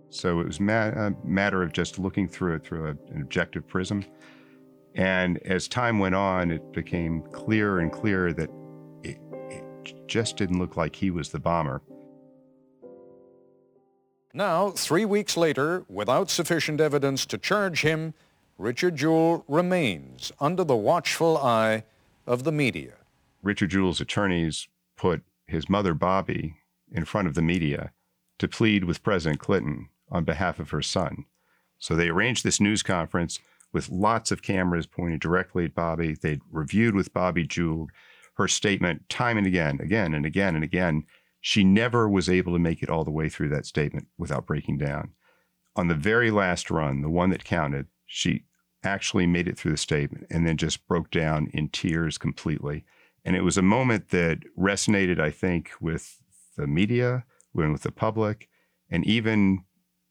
So 0.09 0.39
it 0.39 0.47
was 0.47 0.59
ma- 0.59 0.87
a 0.87 1.13
matter 1.23 1.61
of 1.61 1.73
just 1.73 1.99
looking 1.99 2.27
through 2.27 2.55
it 2.55 2.63
through 2.63 2.85
a, 2.87 3.13
an 3.13 3.21
objective 3.21 3.67
prism. 3.67 4.05
And 4.95 5.37
as 5.39 5.67
time 5.67 5.99
went 5.99 6.15
on, 6.15 6.49
it 6.49 6.73
became 6.73 7.21
clearer 7.31 7.79
and 7.79 7.91
clearer 7.91 8.33
that 8.33 8.49
it, 9.03 9.19
it 9.49 9.63
just 10.07 10.37
didn't 10.37 10.59
look 10.59 10.77
like 10.77 10.95
he 10.95 11.11
was 11.11 11.29
the 11.29 11.39
bomber. 11.39 11.81
Now, 14.33 14.69
three 14.71 15.05
weeks 15.05 15.37
later, 15.37 15.85
without 15.87 16.29
sufficient 16.29 16.79
evidence 16.79 17.25
to 17.27 17.37
charge 17.37 17.81
him, 17.81 18.13
Richard 18.59 18.97
Jewell 18.97 19.45
remains 19.47 20.33
under 20.41 20.65
the 20.65 20.75
watchful 20.75 21.37
eye 21.37 21.85
of 22.27 22.43
the 22.43 22.51
media. 22.51 22.95
Richard 23.41 23.69
Jewell's 23.69 24.01
attorneys 24.01 24.67
put 24.97 25.23
his 25.47 25.69
mother, 25.69 25.95
Bobi, 25.95 26.55
in 26.91 27.05
front 27.05 27.29
of 27.29 27.35
the 27.35 27.41
media 27.41 27.93
to 28.37 28.49
plead 28.49 28.83
with 28.83 29.01
President 29.01 29.39
Clinton 29.39 29.87
on 30.11 30.25
behalf 30.25 30.59
of 30.59 30.71
her 30.71 30.81
son. 30.81 31.23
So 31.77 31.95
they 31.95 32.09
arranged 32.09 32.43
this 32.43 32.59
news 32.59 32.83
conference 32.83 33.39
with 33.71 33.87
lots 33.87 34.29
of 34.29 34.41
cameras 34.41 34.85
pointed 34.85 35.21
directly 35.21 35.63
at 35.63 35.73
Bobi. 35.73 36.19
They'd 36.19 36.41
reviewed 36.51 36.95
with 36.95 37.13
Bobi 37.13 37.47
Jewell 37.47 37.87
her 38.33 38.49
statement 38.49 39.07
time 39.07 39.37
and 39.37 39.47
again, 39.47 39.79
again 39.81 40.13
and 40.13 40.25
again 40.25 40.55
and 40.55 40.65
again. 40.65 41.05
She 41.39 41.63
never 41.63 42.09
was 42.09 42.27
able 42.27 42.51
to 42.51 42.59
make 42.59 42.83
it 42.83 42.89
all 42.89 43.05
the 43.05 43.09
way 43.09 43.29
through 43.29 43.49
that 43.49 43.65
statement 43.65 44.07
without 44.17 44.45
breaking 44.45 44.79
down. 44.79 45.11
On 45.77 45.87
the 45.87 45.95
very 45.95 46.29
last 46.29 46.69
run, 46.69 47.01
the 47.01 47.09
one 47.09 47.29
that 47.29 47.45
counted, 47.45 47.87
she 48.05 48.43
actually 48.83 49.27
made 49.27 49.47
it 49.47 49.57
through 49.57 49.71
the 49.71 49.77
statement 49.77 50.25
and 50.29 50.47
then 50.47 50.57
just 50.57 50.87
broke 50.87 51.11
down 51.11 51.49
in 51.53 51.69
tears 51.69 52.17
completely. 52.17 52.85
And 53.25 53.35
it 53.35 53.41
was 53.41 53.57
a 53.57 53.61
moment 53.61 54.09
that 54.09 54.39
resonated, 54.57 55.19
I 55.19 55.31
think, 55.31 55.71
with 55.81 56.21
the 56.55 56.67
media, 56.67 57.25
with 57.53 57.83
the 57.83 57.91
public, 57.91 58.47
and 58.89 59.05
even 59.05 59.65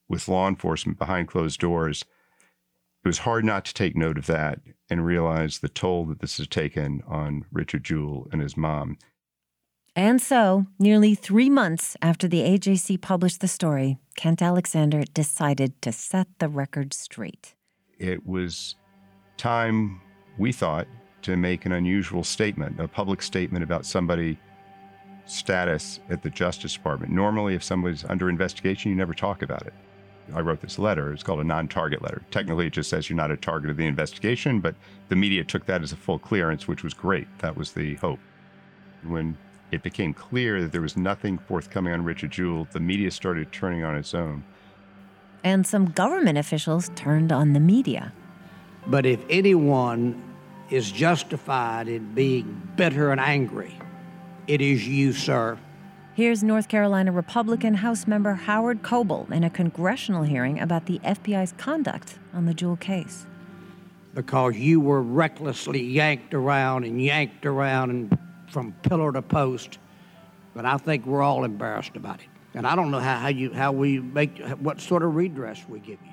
with 0.09 0.29
law 0.29 0.49
enforcement 0.49 0.99
behind 0.99 1.29
closed 1.29 1.61
doors. 1.61 2.05
It 3.05 3.09
was 3.09 3.19
hard 3.19 3.45
not 3.45 3.65
to 3.67 3.75
take 3.75 3.97
note 3.97 4.19
of 4.19 4.27
that 4.27 4.61
and 4.91 5.05
realize 5.05 5.59
the 5.59 5.69
toll 5.69 6.07
that 6.07 6.21
this 6.21 6.39
has 6.39 6.49
taken 6.49 7.03
on 7.07 7.45
Richard 7.53 7.85
Jewell 7.85 8.29
and 8.33 8.41
his 8.41 8.57
mom. 8.57 8.99
And 9.95 10.21
so, 10.21 10.67
nearly 10.79 11.15
three 11.15 11.51
months 11.51 11.97
after 12.01 12.29
the 12.29 12.43
AJC 12.43 13.01
published 13.01 13.41
the 13.41 13.49
story, 13.49 13.99
Kent 14.17 14.43
Alexander 14.43 15.03
decided 15.13 15.81
to 15.83 15.93
set 15.93 16.29
the 16.39 16.49
record 16.49 16.95
straight. 16.95 17.55
It 17.99 18.27
was 18.27 18.77
time, 19.37 20.01
we 20.39 20.53
thought, 20.53 20.87
to 21.23 21.37
make 21.37 21.67
an 21.67 21.73
unusual 21.73 22.23
statement, 22.23 22.79
a 22.81 22.87
public 22.87 23.23
statement 23.23 23.65
about 23.65 23.85
somebody's 23.85 24.37
status 25.27 26.01
at 26.09 26.23
the 26.23 26.31
Justice 26.31 26.73
Department. 26.75 27.13
Normally, 27.13 27.55
if 27.55 27.63
somebody's 27.63 28.05
under 28.05 28.29
investigation, 28.29 28.91
you 28.91 28.97
never 28.97 29.15
talk 29.15 29.43
about 29.43 29.67
it. 29.67 29.75
I 30.35 30.41
wrote 30.41 30.61
this 30.61 30.79
letter. 30.79 31.13
It's 31.13 31.23
called 31.23 31.41
a 31.41 31.45
non 31.45 31.69
target 31.69 32.03
letter. 32.03 32.23
Technically, 32.31 32.67
it 32.67 32.73
just 32.73 32.91
says 32.91 33.09
you're 33.09 33.17
not 33.17 33.31
a 33.31 33.37
target 33.37 33.71
of 33.71 33.77
the 33.77 33.87
investigation, 33.87 34.61
but 34.61 34.75
the 35.09 35.17
media 35.17 35.43
took 35.43 35.67
that 35.67 35.83
as 35.83 35.93
a 35.93 35.97
full 35.97 36.19
clearance, 36.19 36.69
which 36.69 36.85
was 36.85 36.95
great. 36.95 37.27
That 37.39 37.57
was 37.57 37.73
the 37.73 37.95
hope. 37.97 38.21
When 39.05 39.37
it 39.71 39.83
became 39.83 40.13
clear 40.13 40.61
that 40.63 40.73
there 40.73 40.83
was 40.83 40.97
nothing 40.97 41.39
forthcoming 41.39 41.93
on 41.93 42.05
Richard 42.05 42.31
Jewell, 42.31 42.69
the 42.73 42.81
media 42.81 43.11
started 43.11 43.53
turning 43.53 43.85
on 43.85 43.97
its 43.97 44.15
own. 44.15 44.45
And 45.45 45.67
some 45.67 45.91
government 45.91 46.39
officials 46.39 46.91
turned 46.95 47.33
on 47.33 47.53
the 47.53 47.61
media. 47.61 48.13
But 48.87 49.07
if 49.07 49.21
anyone 49.31 50.23
is 50.71 50.91
justified 50.91 51.89
in 51.89 52.15
being 52.15 52.63
bitter 52.77 53.11
and 53.11 53.21
angry, 53.21 53.79
it 54.47 54.61
is 54.61 54.87
you, 54.87 55.13
sir. 55.13 55.59
Here's 56.15 56.43
North 56.43 56.69
Carolina 56.69 57.13
Republican 57.13 57.75
House 57.75 58.07
member 58.07 58.35
Howard 58.35 58.83
Coble 58.83 59.29
in 59.31 59.45
a 59.45 59.51
congressional 59.51 60.25
hearing 60.25 60.59
about 60.59 60.87
the 60.87 60.99
FBI's 61.01 61.53
conduct 61.53 62.19
on 62.35 62.47
the 62.47 62.55
Jewell 62.55 62.77
case. 62.77 63.25
Because 64.15 64.57
you 64.57 64.81
were 64.81 65.01
recklessly 65.01 65.81
yanked 65.81 66.35
around 66.35 66.85
and 66.85 67.01
yanked 67.01 67.47
around 67.47 67.91
and 67.91 68.19
from 68.51 68.73
pillar 68.83 69.13
to 69.13 69.23
post. 69.23 69.79
But 70.55 70.65
I 70.65 70.77
think 70.79 71.07
we're 71.07 71.23
all 71.23 71.45
embarrassed 71.45 71.95
about 71.95 72.21
it. 72.21 72.27
And 72.55 72.67
I 72.67 72.75
don't 72.75 72.91
know 72.91 73.01
how, 73.01 73.19
how 73.19 73.29
you 73.29 73.53
how 73.53 73.73
we 73.73 73.99
make 73.99 74.39
what 74.59 74.81
sort 74.81 75.03
of 75.03 75.15
redress 75.15 75.65
we 75.69 75.81
give 75.81 75.99
you. 76.03 76.13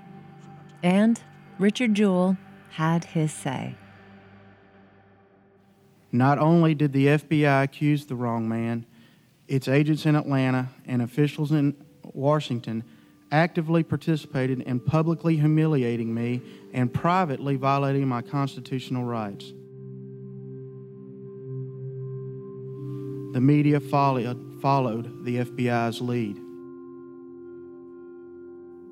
And 0.84 1.22
Richard 1.58 1.94
Jewell 1.94 2.38
had 2.72 3.06
his 3.06 3.32
say. 3.32 3.76
Not 6.12 6.38
only 6.38 6.76
did 6.76 6.94
the 6.94 7.08
FBI 7.08 7.64
accuse 7.64 8.06
the 8.06 8.16
wrong 8.16 8.48
man, 8.48 8.86
its 9.48 9.68
agents 9.68 10.06
in 10.06 10.16
Atlanta 10.16 10.70
and 10.86 11.02
officials 11.02 11.52
in 11.52 11.76
Washington 12.04 12.84
actively 13.32 13.84
participated 13.84 14.62
in 14.62 14.80
publicly 14.80 15.38
humiliating 15.38 16.14
me 16.14 16.42
and 16.74 16.94
privately 16.94 17.56
violating 17.56 18.08
my 18.08 18.22
constitutional 18.22 19.04
rights. 19.04 19.52
The 23.36 23.42
media 23.42 23.82
followed, 23.82 24.62
followed 24.62 25.26
the 25.26 25.40
FBI's 25.44 26.00
lead. 26.00 26.40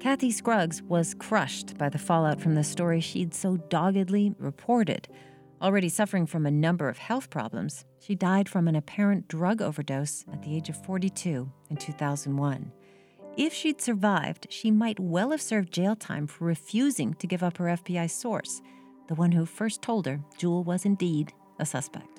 Kathy 0.01 0.31
Scruggs 0.31 0.81
was 0.81 1.13
crushed 1.13 1.77
by 1.77 1.87
the 1.87 1.97
fallout 1.97 2.41
from 2.41 2.53
the 2.53 2.63
story 2.65 2.99
she'd 2.99 3.33
so 3.33 3.55
doggedly 3.55 4.35
reported. 4.37 5.07
Already 5.61 5.87
suffering 5.87 6.25
from 6.25 6.45
a 6.45 6.51
number 6.51 6.89
of 6.89 6.97
health 6.97 7.29
problems, 7.29 7.85
she 8.01 8.15
died 8.15 8.49
from 8.49 8.67
an 8.67 8.75
apparent 8.75 9.29
drug 9.29 9.61
overdose 9.61 10.25
at 10.33 10.43
the 10.43 10.57
age 10.57 10.67
of 10.67 10.75
42 10.83 11.49
in 11.69 11.77
2001. 11.77 12.69
If 13.37 13.53
she'd 13.53 13.79
survived, 13.79 14.47
she 14.49 14.71
might 14.71 14.99
well 14.99 15.31
have 15.31 15.41
served 15.41 15.71
jail 15.71 15.95
time 15.95 16.27
for 16.27 16.43
refusing 16.43 17.13
to 17.13 17.27
give 17.27 17.43
up 17.43 17.55
her 17.59 17.67
FBI 17.67 18.09
source, 18.09 18.61
the 19.07 19.15
one 19.15 19.31
who 19.31 19.45
first 19.45 19.81
told 19.81 20.05
her 20.05 20.19
Jewell 20.37 20.65
was 20.65 20.83
indeed 20.83 21.31
a 21.59 21.65
suspect. 21.65 22.12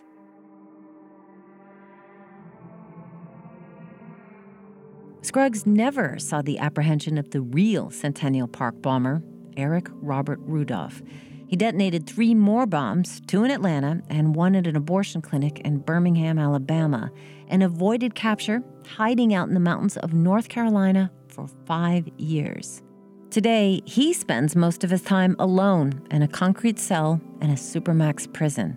Scruggs 5.25 5.65
never 5.65 6.19
saw 6.19 6.43
the 6.43 6.59
apprehension 6.59 7.17
of 7.17 7.31
the 7.31 7.41
real 7.41 7.89
Centennial 7.89 8.47
Park 8.47 8.83
bomber, 8.83 9.23
Eric 9.57 9.89
Robert 9.95 10.39
Rudolph. 10.43 11.01
He 11.47 11.57
detonated 11.57 12.07
three 12.07 12.35
more 12.35 12.67
bombs, 12.67 13.23
two 13.27 13.43
in 13.43 13.51
Atlanta 13.51 14.03
and 14.11 14.35
one 14.35 14.55
at 14.55 14.67
an 14.67 14.77
abortion 14.77 15.23
clinic 15.23 15.61
in 15.61 15.79
Birmingham, 15.79 16.39
Alabama, 16.39 17.11
and 17.49 17.63
avoided 17.63 18.15
capture, 18.15 18.63
hiding 18.87 19.33
out 19.33 19.49
in 19.49 19.55
the 19.55 19.61
mountains 19.61 19.97
of 19.97 20.13
North 20.13 20.51
Carolina 20.51 21.11
for 21.29 21.49
five 21.65 22.07
years. 22.19 22.83
Today, 23.31 23.81
he 23.87 24.13
spends 24.13 24.55
most 24.55 24.85
of 24.85 24.91
his 24.91 25.01
time 25.01 25.37
alone 25.39 26.07
in 26.11 26.21
a 26.21 26.29
concrete 26.29 26.79
cell 26.79 27.19
in 27.41 27.49
a 27.49 27.55
Supermax 27.55 28.31
prison. 28.31 28.77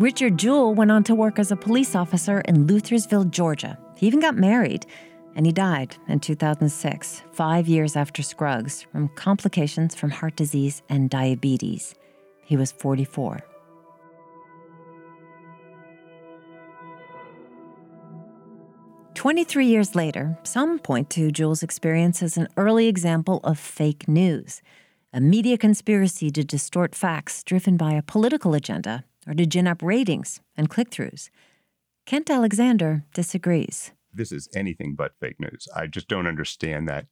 Richard 0.00 0.38
Jewell 0.38 0.74
went 0.74 0.90
on 0.90 1.04
to 1.04 1.14
work 1.14 1.38
as 1.38 1.52
a 1.52 1.56
police 1.56 1.94
officer 1.94 2.40
in 2.48 2.66
Luthersville, 2.66 3.30
Georgia. 3.30 3.78
He 3.96 4.06
even 4.06 4.18
got 4.18 4.34
married, 4.34 4.86
and 5.36 5.44
he 5.44 5.52
died 5.52 5.94
in 6.08 6.20
2006, 6.20 7.22
five 7.32 7.68
years 7.68 7.96
after 7.96 8.22
Scruggs, 8.22 8.80
from 8.90 9.08
complications 9.08 9.94
from 9.94 10.08
heart 10.08 10.36
disease 10.36 10.80
and 10.88 11.10
diabetes. 11.10 11.94
He 12.42 12.56
was 12.56 12.72
44. 12.72 13.40
Twenty-three 19.12 19.66
years 19.66 19.94
later, 19.94 20.38
some 20.44 20.78
point 20.78 21.10
to 21.10 21.30
Jewell's 21.30 21.62
experience 21.62 22.22
as 22.22 22.38
an 22.38 22.48
early 22.56 22.86
example 22.86 23.40
of 23.44 23.58
fake 23.58 24.08
news. 24.08 24.62
a 25.12 25.20
media 25.20 25.58
conspiracy 25.58 26.30
to 26.30 26.42
distort 26.42 26.94
facts 26.94 27.42
driven 27.42 27.76
by 27.76 27.92
a 27.92 28.00
political 28.00 28.54
agenda 28.54 29.04
or 29.30 29.34
to 29.34 29.46
gin 29.46 29.68
up 29.68 29.80
ratings 29.80 30.40
and 30.56 30.68
click 30.68 30.90
throughs. 30.90 31.30
Kent 32.04 32.28
Alexander 32.28 33.04
disagrees. 33.14 33.92
This 34.12 34.32
is 34.32 34.48
anything 34.54 34.96
but 34.96 35.14
fake 35.20 35.38
news. 35.38 35.68
I 35.74 35.86
just 35.86 36.08
don't 36.08 36.26
understand 36.26 36.88
that 36.88 37.06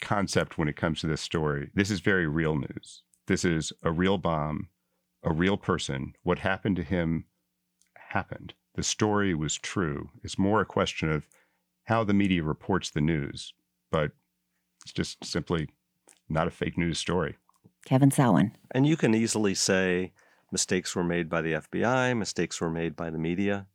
concept 0.00 0.56
when 0.56 0.68
it 0.68 0.76
comes 0.76 1.00
to 1.00 1.06
this 1.06 1.20
story. 1.20 1.70
This 1.74 1.90
is 1.90 2.00
very 2.00 2.26
real 2.26 2.56
news. 2.56 3.02
This 3.26 3.44
is 3.44 3.74
a 3.82 3.92
real 3.92 4.16
bomb, 4.16 4.68
a 5.22 5.32
real 5.32 5.58
person. 5.58 6.14
What 6.22 6.38
happened 6.38 6.76
to 6.76 6.82
him 6.82 7.26
happened. 7.94 8.54
The 8.74 8.82
story 8.82 9.34
was 9.34 9.54
true. 9.54 10.08
It's 10.22 10.38
more 10.38 10.62
a 10.62 10.66
question 10.66 11.10
of 11.10 11.26
how 11.84 12.04
the 12.04 12.14
media 12.14 12.42
reports 12.42 12.90
the 12.90 13.02
news, 13.02 13.52
but 13.90 14.12
it's 14.82 14.92
just 14.92 15.22
simply 15.22 15.68
not 16.30 16.48
a 16.48 16.50
fake 16.50 16.78
news 16.78 16.98
story. 16.98 17.36
Kevin 17.84 18.10
Salwen. 18.10 18.52
And 18.70 18.86
you 18.86 18.96
can 18.96 19.14
easily 19.14 19.54
say 19.54 20.12
mistakes 20.54 20.94
were 20.94 21.02
made 21.02 21.28
by 21.28 21.42
the 21.42 21.54
FBI, 21.54 22.16
mistakes 22.16 22.60
were 22.60 22.70
made 22.70 22.94
by 22.94 23.10
the 23.10 23.18
media, 23.18 23.66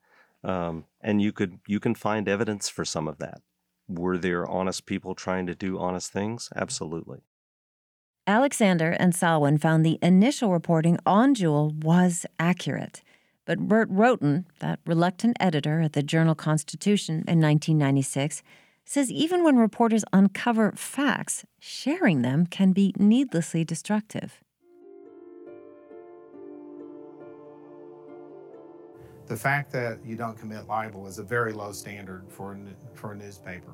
um, 0.45 0.85
and 1.01 1.21
you 1.21 1.33
could 1.33 1.59
you 1.67 1.77
can 1.77 1.93
find 1.93 2.29
evidence 2.29 2.69
for 2.69 2.85
some 2.85 3.05
of 3.05 3.17
that. 3.17 3.41
Were 3.89 4.17
there 4.17 4.47
honest 4.47 4.85
people 4.85 5.13
trying 5.13 5.45
to 5.47 5.55
do 5.55 5.77
honest 5.77 6.13
things? 6.13 6.49
Absolutely. 6.55 7.19
Alexander 8.25 8.91
and 8.91 9.11
Salwen 9.11 9.59
found 9.59 9.85
the 9.85 9.99
initial 10.01 10.53
reporting 10.53 10.97
on 11.05 11.33
Jewell 11.33 11.73
was 11.81 12.25
accurate. 12.37 13.03
But 13.43 13.67
Bert 13.67 13.89
Roughton, 13.91 14.45
that 14.59 14.79
reluctant 14.85 15.35
editor 15.39 15.81
at 15.81 15.93
the 15.93 16.03
Journal 16.13 16.35
Constitution 16.35 17.15
in 17.27 17.41
1996, 17.41 18.41
says 18.85 19.11
even 19.11 19.43
when 19.43 19.57
reporters 19.57 20.05
uncover 20.13 20.71
facts, 20.77 21.43
sharing 21.59 22.21
them 22.21 22.45
can 22.45 22.71
be 22.71 22.93
needlessly 22.97 23.65
destructive. 23.65 24.41
The 29.29 29.37
fact 29.37 29.71
that 29.73 30.03
you 30.03 30.15
don't 30.15 30.35
commit 30.35 30.67
libel 30.67 31.05
is 31.05 31.19
a 31.19 31.23
very 31.23 31.53
low 31.53 31.71
standard 31.71 32.25
for 32.29 32.53
a, 32.53 32.97
for 32.97 33.11
a 33.13 33.15
newspaper. 33.15 33.71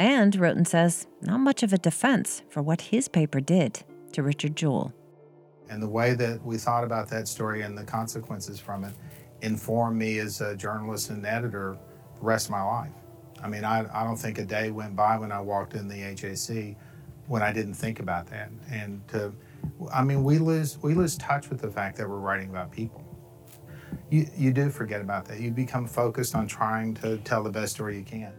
And 0.00 0.34
Roughton 0.34 0.64
says 0.64 1.06
not 1.22 1.38
much 1.38 1.62
of 1.62 1.72
a 1.72 1.78
defense 1.78 2.42
for 2.50 2.62
what 2.62 2.80
his 2.80 3.06
paper 3.06 3.40
did 3.40 3.84
to 4.12 4.24
Richard 4.24 4.56
Jewell. 4.56 4.92
And 5.70 5.80
the 5.80 5.88
way 5.88 6.14
that 6.14 6.44
we 6.44 6.56
thought 6.58 6.82
about 6.82 7.08
that 7.10 7.28
story 7.28 7.62
and 7.62 7.78
the 7.78 7.84
consequences 7.84 8.58
from 8.58 8.82
it 8.82 8.92
informed 9.40 9.98
me 9.98 10.18
as 10.18 10.40
a 10.40 10.56
journalist 10.56 11.10
and 11.10 11.24
editor 11.24 11.78
the 12.16 12.22
rest 12.22 12.46
of 12.46 12.50
my 12.50 12.62
life. 12.62 12.92
I 13.40 13.48
mean, 13.48 13.64
I, 13.64 13.86
I 13.94 14.02
don't 14.02 14.16
think 14.16 14.38
a 14.38 14.44
day 14.44 14.72
went 14.72 14.96
by 14.96 15.16
when 15.16 15.30
I 15.30 15.40
walked 15.40 15.74
in 15.74 15.86
the 15.86 15.94
AJC 15.94 16.74
when 17.28 17.42
I 17.42 17.52
didn't 17.52 17.74
think 17.74 18.00
about 18.00 18.26
that. 18.30 18.50
And 18.68 19.06
to, 19.08 19.32
I 19.92 20.02
mean, 20.02 20.24
we 20.24 20.38
lose 20.38 20.78
we 20.82 20.94
lose 20.94 21.16
touch 21.16 21.50
with 21.50 21.60
the 21.60 21.70
fact 21.70 21.96
that 21.98 22.08
we're 22.08 22.18
writing 22.18 22.50
about 22.50 22.72
people. 22.72 23.05
You 24.10 24.26
you 24.36 24.52
do 24.52 24.70
forget 24.70 25.00
about 25.00 25.24
that. 25.26 25.40
You 25.40 25.50
become 25.50 25.86
focused 25.86 26.34
on 26.34 26.46
trying 26.46 26.94
to 26.94 27.18
tell 27.18 27.42
the 27.42 27.50
best 27.50 27.74
story 27.74 27.98
you 27.98 28.04
can. 28.04 28.32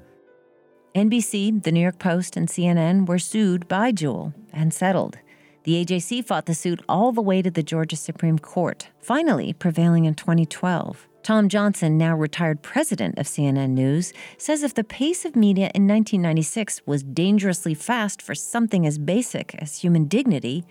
NBC, 0.96 1.62
the 1.62 1.72
New 1.72 1.82
York 1.82 2.00
Post, 2.00 2.36
and 2.36 2.48
CNN 2.48 3.08
were 3.08 3.20
sued 3.20 3.68
by 3.68 3.92
Jewell 3.92 4.34
and 4.52 4.74
settled. 4.74 5.20
The 5.64 5.84
AJC 5.86 6.26
fought 6.26 6.46
the 6.46 6.56
suit 6.56 6.82
all 6.88 7.12
the 7.12 7.22
way 7.22 7.42
to 7.42 7.52
the 7.52 7.62
Georgia 7.62 7.98
Supreme 7.98 8.40
Court, 8.40 8.88
finally 9.00 9.54
prevailing 9.54 10.06
in 10.06 10.16
2012. 10.16 11.08
Tom 11.24 11.50
Johnson, 11.50 11.98
now 11.98 12.16
retired 12.16 12.62
president 12.62 13.20
of 13.20 13.26
CNN 13.26 13.72
News, 13.72 14.14
says 14.38 14.64
if 14.64 14.74
the 14.74 14.86
pace 14.86 15.26
of 15.26 15.36
media 15.36 15.70
in 15.76 15.86
1996 15.86 16.82
was 16.86 17.04
dangerously 17.04 17.74
fast 17.74 18.22
for 18.22 18.34
something 18.34 18.88
as 18.88 18.98
basic 18.98 19.54
as 19.56 19.82
human 19.82 20.06
dignity, 20.06 20.64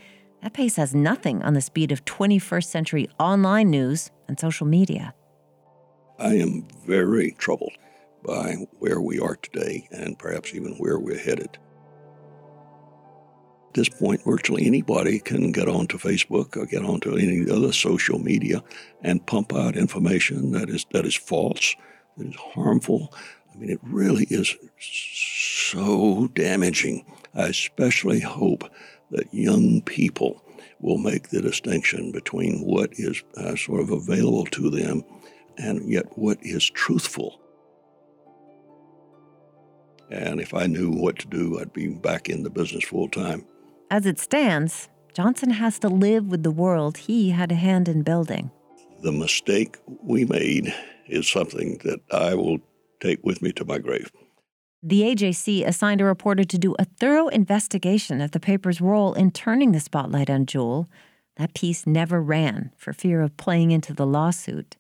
that 0.47 0.53
pace 0.53 0.77
has 0.77 0.95
nothing 0.95 1.43
on 1.43 1.55
the 1.55 1.61
speed 1.61 1.91
of 1.91 2.05
21st 2.05 2.67
century 2.67 3.11
online 3.19 3.69
news 3.69 4.13
and 4.29 4.39
social 4.39 4.65
media. 4.65 5.13
I 6.21 6.35
am 6.35 6.69
very 6.87 7.33
troubled 7.33 7.73
by 8.25 8.55
where 8.79 9.01
we 9.01 9.19
are 9.19 9.35
today 9.35 9.89
and 9.91 10.17
perhaps 10.17 10.55
even 10.55 10.75
where 10.75 11.01
we're 11.01 11.19
headed 11.19 11.59
At 13.67 13.75
this 13.75 13.89
point, 13.89 14.23
virtually 14.23 14.67
anybody 14.67 15.19
can 15.19 15.51
get 15.51 15.67
onto 15.69 15.99
Facebook 15.99 16.57
or 16.57 16.65
get 16.65 16.85
onto 16.85 17.17
any 17.17 17.51
other 17.51 17.73
social 17.73 18.21
media 18.21 18.63
and 19.03 19.27
pump 19.27 19.53
out 19.53 19.77
information 19.77 20.53
that 20.53 20.71
is 20.71 20.87
that 20.93 21.07
is 21.07 21.17
false, 21.17 21.75
that 22.17 22.29
is 22.29 22.37
harmful. 22.55 23.13
I 23.53 23.59
mean, 23.59 23.71
it 23.71 23.81
really 23.83 24.29
is 24.31 24.55
so 24.79 26.29
damaging. 26.35 27.05
I 27.35 27.49
especially 27.49 28.21
hope 28.21 28.63
that 29.11 29.33
young 29.33 29.83
people 29.83 30.43
will 30.81 30.99
make 30.99 31.31
the 31.31 31.41
distinction 31.41 32.13
between 32.13 32.61
what 32.61 32.91
is 32.93 33.23
uh, 33.37 33.57
sort 33.57 33.81
of 33.81 33.91
available 33.91 34.45
to 34.47 34.71
them 34.71 35.03
and 35.59 35.91
yet 35.91 36.07
what 36.19 36.39
is 36.43 36.69
truthful. 36.69 37.41
And 40.11 40.41
if 40.41 40.55
I 40.55 40.67
knew 40.67 40.91
what 40.91 41.19
to 41.21 41.27
do, 41.27 41.59
I'd 41.59 41.73
be 41.73 41.89
back 41.89 42.29
in 42.29 42.43
the 42.43 42.51
business 42.51 42.85
full 42.85 43.09
time. 43.09 43.45
As 43.91 44.07
it 44.07 44.19
stands, 44.19 44.89
Johnson 45.15 45.51
has 45.51 45.79
to 45.81 45.89
live 45.89 46.27
with 46.27 46.43
the 46.43 46.51
world 46.51 46.99
he 46.99 47.31
had 47.31 47.51
a 47.51 47.57
hand 47.57 47.89
in 47.89 48.03
building. 48.03 48.51
The 49.03 49.13
mistake 49.13 49.79
we 50.03 50.25
made 50.25 50.75
is 51.09 51.29
something 51.29 51.79
that 51.85 52.01
I 52.13 52.35
will 52.35 52.59
take 53.01 53.21
with 53.25 53.43
me 53.43 53.53
to 53.53 53.65
my 53.65 53.79
grave. 53.79 54.11
The 54.87 55.03
AJC 55.03 55.67
assigned 55.67 56.01
a 56.01 56.05
reporter 56.05 56.45
to 56.45 56.59
do 56.59 56.77
a 56.79 56.85
thorough 56.85 57.27
investigation 57.27 58.21
of 58.21 58.31
the 58.31 58.39
paper's 58.39 58.81
role 58.81 59.15
in 59.15 59.33
turning 59.33 59.73
the 59.73 59.81
spotlight 59.81 60.31
on 60.31 60.47
Jewell. 60.47 60.89
That 61.39 61.55
piece 61.55 61.89
never 61.89 62.23
ran 62.23 62.71
for 62.77 62.93
fear 62.93 63.21
of 63.21 63.37
playing 63.37 63.73
into 63.73 63.93
the 63.93 64.07
lawsuit. 64.07 64.77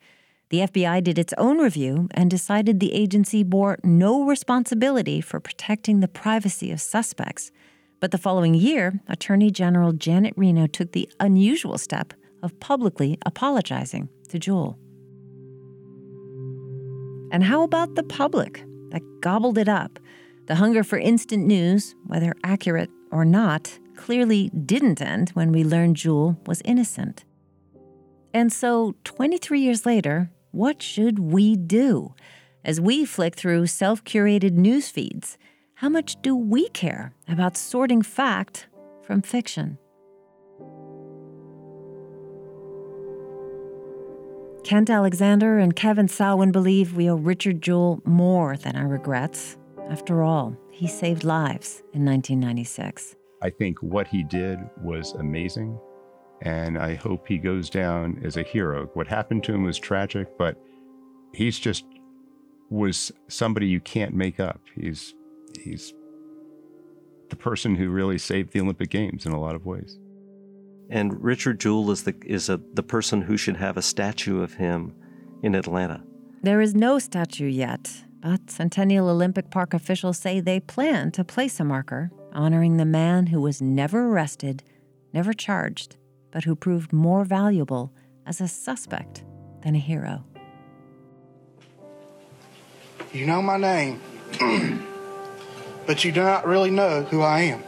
The 0.50 0.60
FBI 0.60 1.02
did 1.02 1.18
its 1.18 1.34
own 1.36 1.58
review 1.58 2.06
and 2.12 2.30
decided 2.30 2.78
the 2.78 2.92
agency 2.92 3.42
bore 3.42 3.78
no 3.82 4.22
responsibility 4.22 5.20
for 5.20 5.40
protecting 5.40 5.98
the 5.98 6.06
privacy 6.06 6.70
of 6.70 6.80
suspects. 6.80 7.50
But 7.98 8.12
the 8.12 8.18
following 8.18 8.54
year, 8.54 9.00
Attorney 9.08 9.50
General 9.50 9.90
Janet 9.90 10.34
Reno 10.36 10.68
took 10.68 10.92
the 10.92 11.10
unusual 11.18 11.78
step 11.78 12.14
of 12.44 12.60
publicly 12.60 13.18
apologizing 13.26 14.08
to 14.28 14.38
Jewell. 14.38 14.78
And 17.32 17.42
how 17.42 17.64
about 17.64 17.96
the 17.96 18.04
public 18.04 18.62
that 18.90 19.02
gobbled 19.20 19.58
it 19.58 19.68
up? 19.68 19.98
The 20.46 20.56
hunger 20.56 20.84
for 20.84 20.98
instant 20.98 21.46
news, 21.46 21.94
whether 22.06 22.34
accurate 22.44 22.90
or 23.10 23.24
not, 23.24 23.78
clearly 23.96 24.50
didn't 24.50 25.02
end 25.02 25.30
when 25.30 25.50
we 25.50 25.64
learned 25.64 25.96
Jewell 25.96 26.38
was 26.46 26.62
innocent. 26.64 27.24
And 28.32 28.52
so, 28.52 28.94
23 29.04 29.60
years 29.60 29.86
later, 29.86 30.30
what 30.52 30.82
should 30.82 31.18
we 31.18 31.56
do? 31.56 32.14
As 32.64 32.80
we 32.80 33.04
flick 33.04 33.34
through 33.34 33.66
self 33.66 34.04
curated 34.04 34.52
news 34.52 34.88
feeds, 34.88 35.38
how 35.74 35.88
much 35.88 36.20
do 36.22 36.34
we 36.34 36.68
care 36.70 37.12
about 37.28 37.56
sorting 37.56 38.02
fact 38.02 38.66
from 39.02 39.22
fiction? 39.22 39.78
Kent 44.66 44.90
Alexander 44.90 45.58
and 45.58 45.76
Kevin 45.76 46.08
Salwen 46.08 46.50
believe 46.50 46.96
we 46.96 47.08
owe 47.08 47.14
Richard 47.14 47.62
Jewell 47.62 48.02
more 48.04 48.56
than 48.56 48.74
our 48.74 48.88
regrets. 48.88 49.56
After 49.88 50.24
all, 50.24 50.56
he 50.72 50.88
saved 50.88 51.22
lives 51.22 51.84
in 51.92 52.04
1996. 52.04 53.14
I 53.40 53.50
think 53.50 53.78
what 53.78 54.08
he 54.08 54.24
did 54.24 54.58
was 54.82 55.12
amazing, 55.12 55.78
and 56.42 56.78
I 56.78 56.96
hope 56.96 57.28
he 57.28 57.38
goes 57.38 57.70
down 57.70 58.20
as 58.24 58.36
a 58.36 58.42
hero. 58.42 58.90
What 58.94 59.06
happened 59.06 59.44
to 59.44 59.54
him 59.54 59.62
was 59.62 59.78
tragic, 59.78 60.36
but 60.36 60.60
he's 61.32 61.60
just 61.60 61.84
was 62.68 63.12
somebody 63.28 63.68
you 63.68 63.78
can't 63.78 64.14
make 64.14 64.40
up. 64.40 64.60
He's 64.74 65.14
he's 65.62 65.94
the 67.30 67.36
person 67.36 67.76
who 67.76 67.88
really 67.88 68.18
saved 68.18 68.52
the 68.52 68.62
Olympic 68.62 68.90
Games 68.90 69.26
in 69.26 69.30
a 69.30 69.40
lot 69.40 69.54
of 69.54 69.64
ways. 69.64 69.96
And 70.88 71.22
Richard 71.22 71.60
Jewell 71.60 71.90
is 71.90 72.04
the 72.04 72.14
is 72.24 72.48
a, 72.48 72.60
the 72.74 72.82
person 72.82 73.22
who 73.22 73.36
should 73.36 73.56
have 73.56 73.76
a 73.76 73.82
statue 73.82 74.42
of 74.42 74.54
him 74.54 74.94
in 75.42 75.54
Atlanta. 75.54 76.02
There 76.42 76.60
is 76.60 76.74
no 76.74 76.98
statue 76.98 77.48
yet, 77.48 77.90
but 78.20 78.50
Centennial 78.50 79.08
Olympic 79.08 79.50
Park 79.50 79.74
officials 79.74 80.18
say 80.18 80.38
they 80.40 80.60
plan 80.60 81.10
to 81.12 81.24
place 81.24 81.58
a 81.58 81.64
marker 81.64 82.10
honoring 82.32 82.76
the 82.76 82.84
man 82.84 83.26
who 83.26 83.40
was 83.40 83.60
never 83.60 84.08
arrested, 84.08 84.62
never 85.12 85.32
charged, 85.32 85.96
but 86.30 86.44
who 86.44 86.54
proved 86.54 86.92
more 86.92 87.24
valuable 87.24 87.92
as 88.26 88.40
a 88.40 88.46
suspect 88.46 89.24
than 89.62 89.74
a 89.74 89.78
hero. 89.78 90.24
You 93.12 93.26
know 93.26 93.40
my 93.40 93.56
name. 93.56 94.00
but 95.86 96.04
you 96.04 96.12
do 96.12 96.22
not 96.22 96.46
really 96.46 96.70
know 96.70 97.02
who 97.04 97.22
I 97.22 97.40
am. 97.40 97.62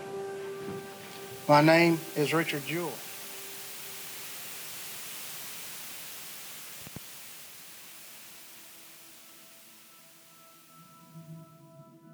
My 1.48 1.62
name 1.62 1.98
is 2.14 2.34
Richard 2.34 2.66
Jewell. 2.66 2.92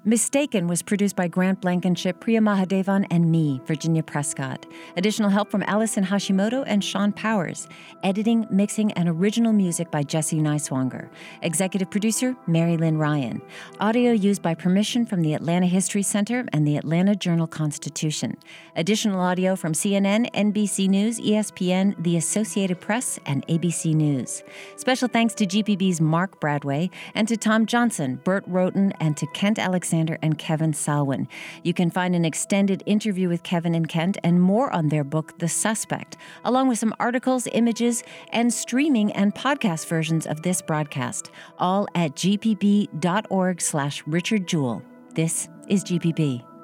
Mistaken 0.07 0.67
was 0.67 0.83
produced 0.83 1.15
by 1.15 1.27
Grant 1.27 1.61
Blankenship, 1.61 2.19
Priya 2.19 2.39
Mahadevan, 2.39 3.07
and 3.09 3.31
me, 3.31 3.59
Virginia 3.65 4.03
Prescott. 4.03 4.63
Additional 4.97 5.31
help 5.31 5.49
from 5.49 5.63
Allison 5.63 6.03
Hashimoto 6.05 6.63
and 6.67 6.83
Sean 6.83 7.11
Powers. 7.11 7.67
Editing, 8.03 8.45
mixing, 8.51 8.91
and 8.91 9.09
original 9.09 9.51
music 9.51 9.89
by 9.89 10.03
Jesse 10.03 10.37
Nighswonger. 10.37 11.09
Executive 11.41 11.89
producer, 11.89 12.35
Mary 12.45 12.77
Lynn 12.77 12.99
Ryan. 12.99 13.41
Audio 13.79 14.11
used 14.11 14.43
by 14.43 14.53
permission 14.53 15.07
from 15.07 15.23
the 15.23 15.33
Atlanta 15.33 15.65
History 15.65 16.03
Center 16.03 16.45
and 16.53 16.67
the 16.67 16.77
Atlanta 16.77 17.15
Journal 17.15 17.47
Constitution. 17.47 18.37
Additional 18.75 19.19
audio 19.19 19.55
from 19.55 19.73
CNN, 19.73 20.31
NBC 20.35 20.87
News, 20.87 21.19
ESPN, 21.19 21.95
the 22.03 22.15
Associated 22.15 22.79
Press, 22.79 23.17
and 23.25 23.43
ABC 23.47 23.95
News. 23.95 24.43
Special 24.75 25.07
thanks 25.07 25.33
to 25.33 25.47
GPB's 25.47 25.99
Mark 25.99 26.39
Bradway 26.39 26.91
and 27.15 27.27
to 27.27 27.35
Tom 27.35 27.65
Johnson, 27.65 28.21
Bert 28.23 28.43
Roughton, 28.45 28.93
and 28.99 29.17
to 29.17 29.25
Kent 29.33 29.57
Alexander 29.95 30.17
and 30.21 30.37
Kevin 30.37 30.73
Salwen. 30.73 31.27
You 31.63 31.73
can 31.73 31.89
find 31.89 32.15
an 32.15 32.25
extended 32.25 32.83
interview 32.85 33.29
with 33.29 33.43
Kevin 33.43 33.73
and 33.73 33.87
Kent 33.87 34.17
and 34.23 34.41
more 34.41 34.69
on 34.73 34.89
their 34.89 35.05
book, 35.05 35.37
The 35.39 35.47
Suspect, 35.47 36.17
along 36.43 36.67
with 36.67 36.79
some 36.79 36.93
articles, 36.99 37.47
images, 37.53 38.03
and 38.33 38.53
streaming 38.53 39.13
and 39.13 39.33
podcast 39.33 39.87
versions 39.87 40.27
of 40.27 40.41
this 40.41 40.61
broadcast, 40.61 41.31
all 41.59 41.87
at 41.95 42.15
gpb.org 42.15 43.61
slash 43.61 44.03
Richard 44.05 44.47
Jewell. 44.47 44.81
This 45.13 45.47
is 45.69 45.83
GPB. 45.85 46.54